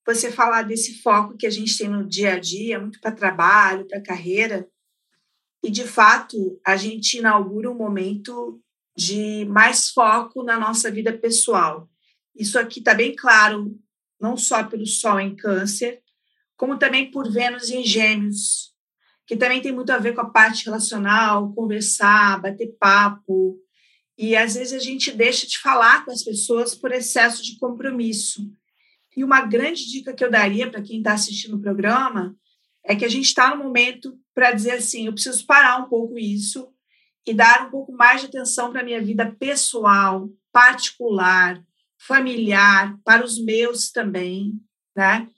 você 0.06 0.30
falar 0.30 0.62
desse 0.62 1.00
foco 1.02 1.36
que 1.36 1.46
a 1.46 1.50
gente 1.50 1.76
tem 1.78 1.88
no 1.88 2.06
dia 2.06 2.34
a 2.34 2.38
dia, 2.38 2.78
muito 2.78 3.00
para 3.00 3.12
trabalho, 3.12 3.86
para 3.86 4.02
carreira. 4.02 4.68
E, 5.62 5.70
de 5.70 5.84
fato, 5.84 6.60
a 6.64 6.76
gente 6.76 7.18
inaugura 7.18 7.70
um 7.70 7.76
momento 7.76 8.60
de 8.96 9.44
mais 9.46 9.90
foco 9.90 10.42
na 10.42 10.58
nossa 10.58 10.90
vida 10.90 11.12
pessoal. 11.12 11.88
Isso 12.34 12.58
aqui 12.58 12.80
está 12.80 12.94
bem 12.94 13.14
claro, 13.14 13.74
não 14.20 14.36
só 14.36 14.62
pelo 14.64 14.86
Sol 14.86 15.18
em 15.18 15.34
Câncer, 15.34 16.02
como 16.56 16.78
também 16.78 17.10
por 17.10 17.30
Vênus 17.30 17.70
em 17.70 17.82
Gêmeos, 17.82 18.74
que 19.26 19.36
também 19.36 19.62
tem 19.62 19.72
muito 19.72 19.90
a 19.90 19.98
ver 19.98 20.14
com 20.14 20.20
a 20.20 20.30
parte 20.30 20.66
relacional, 20.66 21.52
conversar, 21.54 22.40
bater 22.40 22.76
papo. 22.78 23.58
E 24.18 24.36
às 24.36 24.54
vezes 24.54 24.72
a 24.72 24.78
gente 24.78 25.10
deixa 25.10 25.46
de 25.46 25.58
falar 25.58 26.04
com 26.04 26.10
as 26.10 26.22
pessoas 26.22 26.74
por 26.74 26.92
excesso 26.92 27.42
de 27.42 27.58
compromisso. 27.58 28.50
E 29.16 29.22
uma 29.22 29.42
grande 29.42 29.88
dica 29.88 30.12
que 30.12 30.24
eu 30.24 30.30
daria 30.30 30.70
para 30.70 30.82
quem 30.82 30.98
está 30.98 31.12
assistindo 31.12 31.56
o 31.56 31.60
programa 31.60 32.36
é 32.84 32.94
que 32.94 33.04
a 33.04 33.08
gente 33.08 33.26
está 33.26 33.54
no 33.54 33.62
momento 33.62 34.18
para 34.34 34.52
dizer 34.52 34.72
assim: 34.72 35.06
eu 35.06 35.12
preciso 35.12 35.46
parar 35.46 35.78
um 35.78 35.88
pouco 35.88 36.18
isso 36.18 36.68
e 37.26 37.32
dar 37.32 37.66
um 37.66 37.70
pouco 37.70 37.92
mais 37.92 38.20
de 38.20 38.26
atenção 38.26 38.70
para 38.70 38.82
a 38.82 38.84
minha 38.84 39.02
vida 39.02 39.34
pessoal, 39.38 40.28
particular, 40.52 41.62
familiar, 41.98 42.98
para 43.04 43.24
os 43.24 43.42
meus 43.42 43.90
também, 43.90 44.52
né? 44.94 45.28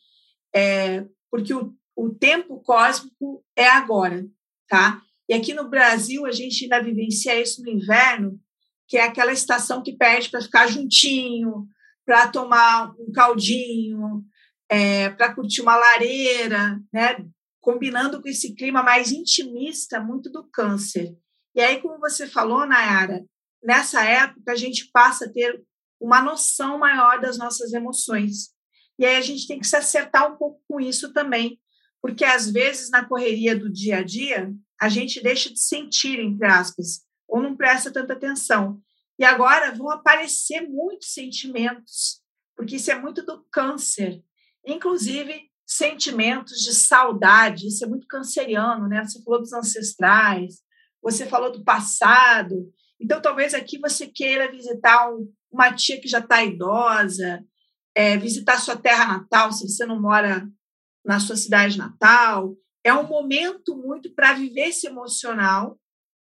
É, 0.55 1.05
porque 1.31 1.55
o, 1.55 1.73
o 1.95 2.11
tempo 2.11 2.61
cósmico 2.61 3.45
é 3.55 3.69
agora, 3.69 4.27
tá? 4.69 5.01
E 5.29 5.35
aqui 5.35 5.55
no 5.55 5.69
Brasil 5.69 6.27
a 6.27 6.33
gente 6.33 6.65
ainda 6.65 6.83
vivencia 6.83 7.41
isso 7.41 7.63
no 7.63 7.69
inverno, 7.69 8.41
que 8.89 8.97
é 8.97 9.05
aquela 9.05 9.33
estação 9.33 9.83
que 9.83 9.97
pede 9.97 10.29
para 10.29 10.41
ficar 10.41 10.67
juntinho, 10.67 11.69
para 12.07 12.29
tomar 12.29 12.95
um 12.99 13.11
caldinho, 13.13 14.25
é, 14.69 15.11
para 15.11 15.35
curtir 15.35 15.61
uma 15.61 15.77
lareira, 15.77 16.81
né? 16.93 17.17
combinando 17.61 18.23
com 18.23 18.29
esse 18.29 18.55
clima 18.55 18.81
mais 18.81 19.11
intimista, 19.11 20.01
muito 20.01 20.31
do 20.31 20.45
câncer. 20.45 21.17
E 21.53 21.61
aí, 21.61 21.83
como 21.83 21.99
você 21.99 22.29
falou, 22.29 22.65
Nayara, 22.65 23.25
nessa 23.61 24.05
época 24.05 24.53
a 24.53 24.55
gente 24.55 24.89
passa 24.93 25.25
a 25.25 25.29
ter 25.29 25.61
uma 26.01 26.23
noção 26.23 26.79
maior 26.79 27.21
das 27.21 27.37
nossas 27.37 27.73
emoções. 27.73 28.51
E 28.97 29.05
aí 29.05 29.17
a 29.17 29.21
gente 29.21 29.49
tem 29.49 29.59
que 29.59 29.67
se 29.67 29.75
acertar 29.75 30.33
um 30.33 30.37
pouco 30.37 30.63
com 30.69 30.81
isso 30.81 31.13
também, 31.13 31.61
porque 32.01 32.25
às 32.25 32.49
vezes 32.49 32.89
na 32.89 33.05
correria 33.05 33.59
do 33.59 33.71
dia 33.71 33.99
a 33.99 34.03
dia 34.03 34.55
a 34.81 34.89
gente 34.89 35.21
deixa 35.21 35.51
de 35.51 35.61
sentir, 35.61 36.21
entre 36.21 36.47
aspas, 36.47 37.01
ou 37.27 37.43
não 37.43 37.57
presta 37.57 37.91
tanta 37.91 38.13
atenção. 38.13 38.81
E 39.19 39.25
agora 39.25 39.75
vão 39.75 39.91
aparecer 39.91 40.69
muitos 40.69 41.13
sentimentos, 41.13 42.21
porque 42.57 42.77
isso 42.77 42.91
é 42.91 42.99
muito 42.99 43.25
do 43.25 43.45
câncer, 43.51 44.23
inclusive 44.67 45.51
sentimentos 45.67 46.59
de 46.61 46.73
saudade, 46.75 47.67
isso 47.67 47.85
é 47.85 47.89
muito 47.89 48.07
canceriano, 48.07 48.87
né? 48.87 49.05
Você 49.05 49.23
falou 49.23 49.41
dos 49.41 49.53
ancestrais, 49.53 50.63
você 51.03 51.27
falou 51.27 51.51
do 51.51 51.65
passado. 51.65 52.73
Então, 53.01 53.21
talvez 53.21 53.53
aqui 53.53 53.79
você 53.79 54.07
queira 54.07 54.51
visitar 54.51 55.11
um, 55.11 55.31
uma 55.51 55.73
tia 55.73 56.01
que 56.01 56.09
já 56.09 56.21
está 56.21 56.45
idosa, 56.45 57.45
é, 57.95 58.17
visitar 58.17 58.59
sua 58.59 58.77
terra 58.77 59.07
natal, 59.07 59.51
se 59.53 59.69
você 59.69 59.85
não 59.85 60.01
mora 60.01 60.49
na 61.05 61.19
sua 61.19 61.37
cidade 61.37 61.79
natal. 61.79 62.55
É 62.85 62.93
um 62.95 63.07
momento 63.07 63.77
muito 63.77 64.15
para 64.15 64.35
viver 64.35 64.69
esse 64.69 64.87
emocional 64.87 65.79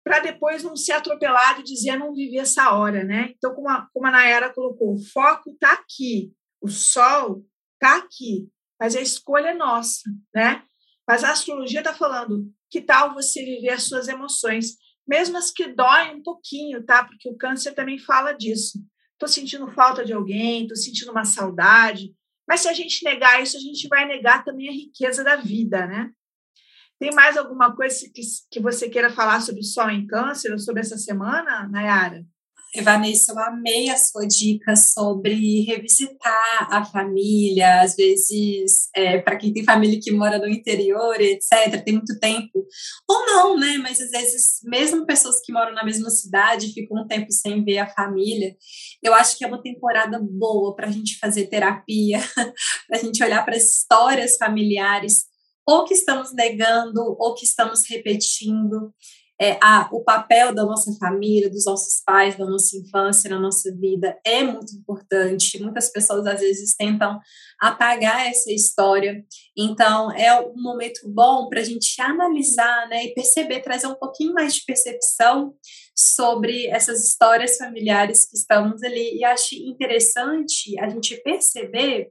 para 0.08 0.20
depois 0.20 0.63
não 0.63 0.76
ser 0.78 0.93
atropelado 0.93 1.60
e 1.60 1.63
dizer 1.63 1.98
não 1.98 2.13
viver 2.13 2.38
essa 2.38 2.72
hora, 2.72 3.04
né? 3.04 3.34
Então, 3.36 3.54
como 3.54 3.67
a, 3.67 3.88
como 3.93 4.08
a 4.08 4.12
Nayara 4.12 4.54
colocou, 4.54 4.93
o 4.93 5.06
foco 5.06 5.52
está 5.52 5.74
aqui, 5.74 6.32
o 6.62 6.70
sol 6.70 7.46
está 7.74 7.98
aqui, 7.98 8.50
mas 8.80 8.96
a 8.96 9.02
escolha 9.02 9.50
é 9.50 9.54
nossa, 9.54 10.10
né? 10.34 10.63
Mas 11.06 11.26
a 11.26 11.32
astrologia 11.32 11.82
está 11.82 11.93
falando, 11.93 12.50
que 12.70 12.80
tal 12.80 13.13
você 13.13 13.43
viver 13.43 13.72
as 13.72 13.84
suas 13.84 14.08
emoções, 14.08 14.78
mesmo 15.06 15.38
as 15.38 15.52
que 15.52 15.67
doem 15.67 16.15
um 16.15 16.24
pouquinho, 16.24 16.86
tá? 16.86 17.04
Porque 17.04 17.30
o 17.30 17.36
câncer 17.36 17.74
também 17.74 18.00
fala 18.00 18.32
disso. 18.32 18.80
Estou 19.12 19.28
sentindo 19.28 19.72
falta 19.72 20.06
de 20.06 20.13
alguém, 20.13 20.62
estou 20.62 20.78
sentindo 20.78 21.12
uma 21.12 21.26
saudade, 21.26 22.13
mas 22.48 22.62
se 22.62 22.70
a 22.70 22.74
gente 22.74 23.04
negar 23.04 23.43
isso, 23.43 23.58
a 23.58 23.60
gente 23.60 23.89
vai 23.89 24.06
negar 24.06 24.46
também 24.46 24.70
a 24.70 24.72
riqueza 24.72 25.22
da 25.22 25.36
vida, 25.36 25.86
né? 25.86 26.12
Tem 27.00 27.14
mais 27.14 27.38
alguma 27.38 27.76
coisa 27.76 27.96
que, 28.14 28.22
que 28.52 28.60
você 28.60 28.90
queira 28.90 29.10
falar 29.10 29.42
sobre 29.42 29.62
o 29.62 29.66
Sol 29.66 29.90
em 29.90 30.08
Câncer 30.08 30.52
ou 30.52 30.60
sobre 30.60 30.82
essa 30.82 30.98
semana, 30.98 31.68
Nayara? 31.70 32.26
Vanessa, 32.84 33.32
eu 33.32 33.40
amei 33.40 33.90
a 33.90 33.98
sua 33.98 34.28
dica 34.28 34.76
sobre 34.76 35.62
revisitar 35.62 36.68
a 36.70 36.84
família, 36.84 37.82
às 37.82 37.96
vezes, 37.96 38.90
é, 38.96 39.20
para 39.20 39.38
quem 39.38 39.54
tem 39.54 39.64
família 39.64 40.00
que 40.02 40.12
mora 40.12 40.38
no 40.38 40.48
interior, 40.48 41.20
etc., 41.20 41.82
tem 41.84 41.96
muito 41.96 42.20
tempo, 42.20 42.66
ou 43.10 43.26
não, 43.26 43.58
né? 43.58 43.78
Mas 43.78 44.00
às 44.00 44.12
vezes, 44.12 44.60
mesmo 44.64 45.06
pessoas 45.06 45.40
que 45.44 45.54
moram 45.54 45.74
na 45.74 45.84
mesma 45.84 46.10
cidade 46.10 46.74
ficam 46.74 47.02
um 47.02 47.08
tempo 47.08 47.32
sem 47.32 47.64
ver 47.64 47.80
a 47.80 47.88
família. 47.88 48.56
Eu 49.02 49.14
acho 49.14 49.38
que 49.38 49.46
é 49.46 49.48
uma 49.48 49.62
temporada 49.62 50.20
boa 50.22 50.76
para 50.76 50.88
a 50.88 50.92
gente 50.92 51.18
fazer 51.20 51.48
terapia, 51.48 52.20
para 52.88 53.00
a 53.00 53.02
gente 53.02 53.24
olhar 53.24 53.44
para 53.44 53.56
as 53.56 53.64
histórias 53.64 54.38
familiares 54.38 55.27
ou 55.67 55.84
que 55.84 55.93
estamos 55.93 56.34
negando, 56.34 57.01
ou 57.19 57.36
que 57.36 57.43
estamos 57.45 57.84
repetindo. 57.89 58.93
é, 59.39 59.60
a, 59.62 59.88
o 59.91 60.03
papel 60.03 60.53
da 60.53 60.65
nossa 60.65 60.91
família, 60.97 61.49
dos 61.49 61.65
nossos 61.65 62.01
pais, 62.03 62.36
da 62.36 62.45
nossa 62.45 62.75
infância, 62.75 63.30
na 63.30 63.39
nossa 63.39 63.71
vida 63.75 64.17
é 64.25 64.41
muito 64.41 64.73
importante. 64.75 65.62
Muitas 65.62 65.91
pessoas 65.91 66.25
às 66.25 66.39
vezes 66.39 66.75
tentam 66.75 67.19
apagar 67.60 68.27
essa 68.27 68.51
história. 68.51 69.23
Então, 69.56 70.12
é 70.12 70.41
um 70.41 70.60
momento 70.60 71.01
bom 71.06 71.47
para 71.49 71.60
a 71.60 71.63
gente 71.63 72.01
analisar 72.01 72.89
né, 72.89 73.06
e 73.06 73.13
perceber, 73.13 73.60
trazer 73.60 73.86
um 73.86 73.95
pouquinho 73.95 74.34
mais 74.34 74.56
de 74.56 74.65
percepção 74.65 75.53
sobre 75.95 76.67
essas 76.67 77.03
histórias 77.03 77.58
familiares 77.58 78.27
que 78.27 78.38
estamos 78.38 78.82
ali. 78.82 79.19
E 79.19 79.23
acho 79.23 79.53
interessante 79.53 80.80
a 80.80 80.89
gente 80.89 81.15
perceber 81.21 82.10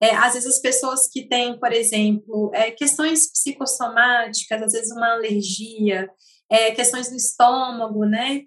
é, 0.00 0.14
às 0.14 0.34
vezes 0.34 0.54
as 0.54 0.60
pessoas 0.60 1.08
que 1.08 1.26
têm, 1.26 1.58
por 1.58 1.72
exemplo, 1.72 2.50
é, 2.54 2.70
questões 2.70 3.30
psicossomáticas, 3.32 4.62
às 4.62 4.72
vezes 4.72 4.92
uma 4.92 5.12
alergia, 5.12 6.08
é, 6.50 6.70
questões 6.72 7.08
do 7.08 7.16
estômago, 7.16 8.04
né? 8.04 8.42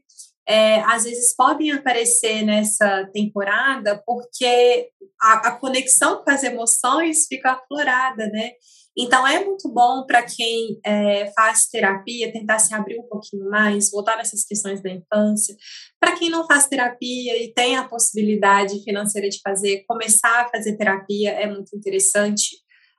É, 0.47 0.81
às 0.81 1.03
vezes 1.03 1.35
podem 1.35 1.71
aparecer 1.71 2.43
nessa 2.43 3.07
temporada 3.13 4.01
porque 4.03 4.89
a, 5.21 5.49
a 5.49 5.51
conexão 5.59 6.23
com 6.23 6.31
as 6.31 6.43
emoções 6.43 7.27
fica 7.27 7.51
aflorada, 7.51 8.27
né? 8.27 8.51
Então, 8.97 9.25
é 9.25 9.43
muito 9.43 9.69
bom 9.69 10.05
para 10.05 10.23
quem 10.23 10.79
é, 10.85 11.31
faz 11.33 11.67
terapia 11.67 12.31
tentar 12.31 12.59
se 12.59 12.73
abrir 12.73 12.99
um 12.99 13.07
pouquinho 13.07 13.49
mais, 13.49 13.91
voltar 13.91 14.17
nessas 14.17 14.43
questões 14.43 14.81
da 14.81 14.89
infância. 14.89 15.55
Para 15.99 16.17
quem 16.17 16.29
não 16.29 16.45
faz 16.45 16.67
terapia 16.67 17.41
e 17.41 17.53
tem 17.53 17.77
a 17.77 17.87
possibilidade 17.87 18.83
financeira 18.83 19.29
de 19.29 19.39
fazer, 19.41 19.85
começar 19.87 20.41
a 20.41 20.49
fazer 20.49 20.75
terapia 20.75 21.31
é 21.31 21.47
muito 21.47 21.75
interessante. 21.75 22.57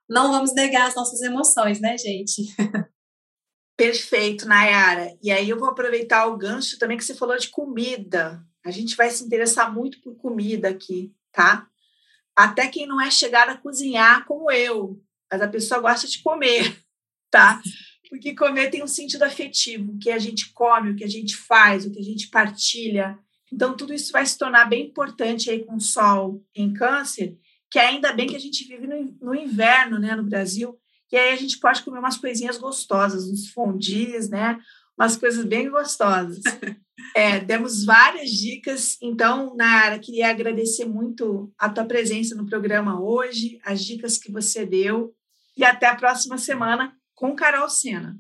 Não 0.09 0.33
vamos 0.33 0.55
negar 0.55 0.88
as 0.88 0.94
nossas 0.94 1.20
emoções, 1.20 1.81
né, 1.81 1.96
gente? 1.98 2.42
Perfeito, 3.76 4.46
Nayara. 4.46 5.16
E 5.22 5.31
aí 5.31 5.48
eu 5.48 5.59
vou 5.59 5.68
aproveitar 5.68 6.26
o 6.26 6.37
gancho 6.37 6.79
também 6.79 6.98
que 6.98 7.05
você 7.05 7.14
falou 7.14 7.38
de 7.38 7.48
comida. 7.48 8.42
A 8.64 8.70
gente 8.70 8.94
vai 8.94 9.09
se 9.11 9.24
interessar 9.24 9.72
muito 9.72 10.00
por 10.03 10.16
comida 10.16 10.68
aqui, 10.68 11.14
tá? 11.33 11.66
Até 12.37 12.68
quem 12.68 12.87
não 12.87 13.00
é 13.00 13.11
chegada 13.11 13.53
a 13.53 13.57
cozinhar 13.57 14.26
como 14.26 14.50
eu, 14.50 15.00
mas 15.31 15.40
a 15.40 15.49
pessoa 15.49 15.81
gosta 15.81 16.07
de 16.07 16.23
comer, 16.23 16.77
tá? 17.31 17.61
Porque 18.09 18.35
comer 18.35 18.71
tem 18.71 18.83
um 18.83 18.88
sentido 18.88 19.23
afetivo, 19.23 19.93
o 19.93 19.99
que 19.99 20.11
a 20.11 20.19
gente 20.19 20.53
come, 20.53 20.90
o 20.90 20.97
que 20.97 21.05
a 21.05 21.09
gente 21.09 21.37
faz, 21.37 21.87
o 21.87 21.93
que 21.93 22.01
a 22.01 22.05
gente 22.05 22.29
partilha. 22.29 23.16
Então, 23.53 23.77
tudo 23.77 23.95
isso 23.95 24.12
vai 24.12 24.27
se 24.27 24.37
tornar 24.37 24.64
bem 24.64 24.87
importante 24.87 25.49
aí 25.49 25.64
com 25.64 25.77
o 25.77 25.81
sol 25.81 26.45
em 26.55 26.73
câncer, 26.73 27.37
que 27.71 27.79
ainda 27.79 28.12
bem 28.12 28.27
que 28.27 28.37
a 28.37 28.40
gente 28.40 28.66
vive 28.66 28.87
no, 28.87 29.16
no 29.21 29.35
inverno, 29.35 29.99
né, 29.99 30.16
no 30.16 30.25
Brasil, 30.25 30.77
que 31.09 31.16
aí 31.16 31.33
a 31.33 31.37
gente 31.37 31.59
pode 31.59 31.83
comer 31.83 31.99
umas 31.99 32.16
coisinhas 32.16 32.59
gostosas, 32.59 33.29
uns 33.29 33.49
fondis, 33.51 34.29
né, 34.29 34.59
umas 34.99 35.16
coisas 35.16 35.45
bem 35.45 35.71
gostosas. 35.71 36.43
É, 37.16 37.40
demos 37.40 37.85
várias 37.85 38.31
dicas, 38.31 38.99
então, 39.03 39.57
Nara, 39.57 39.99
queria 39.99 40.29
agradecer 40.29 40.85
muito 40.85 41.51
a 41.59 41.69
tua 41.69 41.85
presença 41.85 42.35
no 42.35 42.47
programa 42.47 43.03
hoje, 43.03 43.59
as 43.64 43.83
dicas 43.83 44.19
que 44.19 44.31
você 44.31 44.66
deu, 44.66 45.12
e 45.61 45.64
até 45.64 45.87
a 45.87 45.94
próxima 45.94 46.38
semana 46.38 46.96
com 47.14 47.37
Carol 47.37 47.68
Sena. 47.68 48.16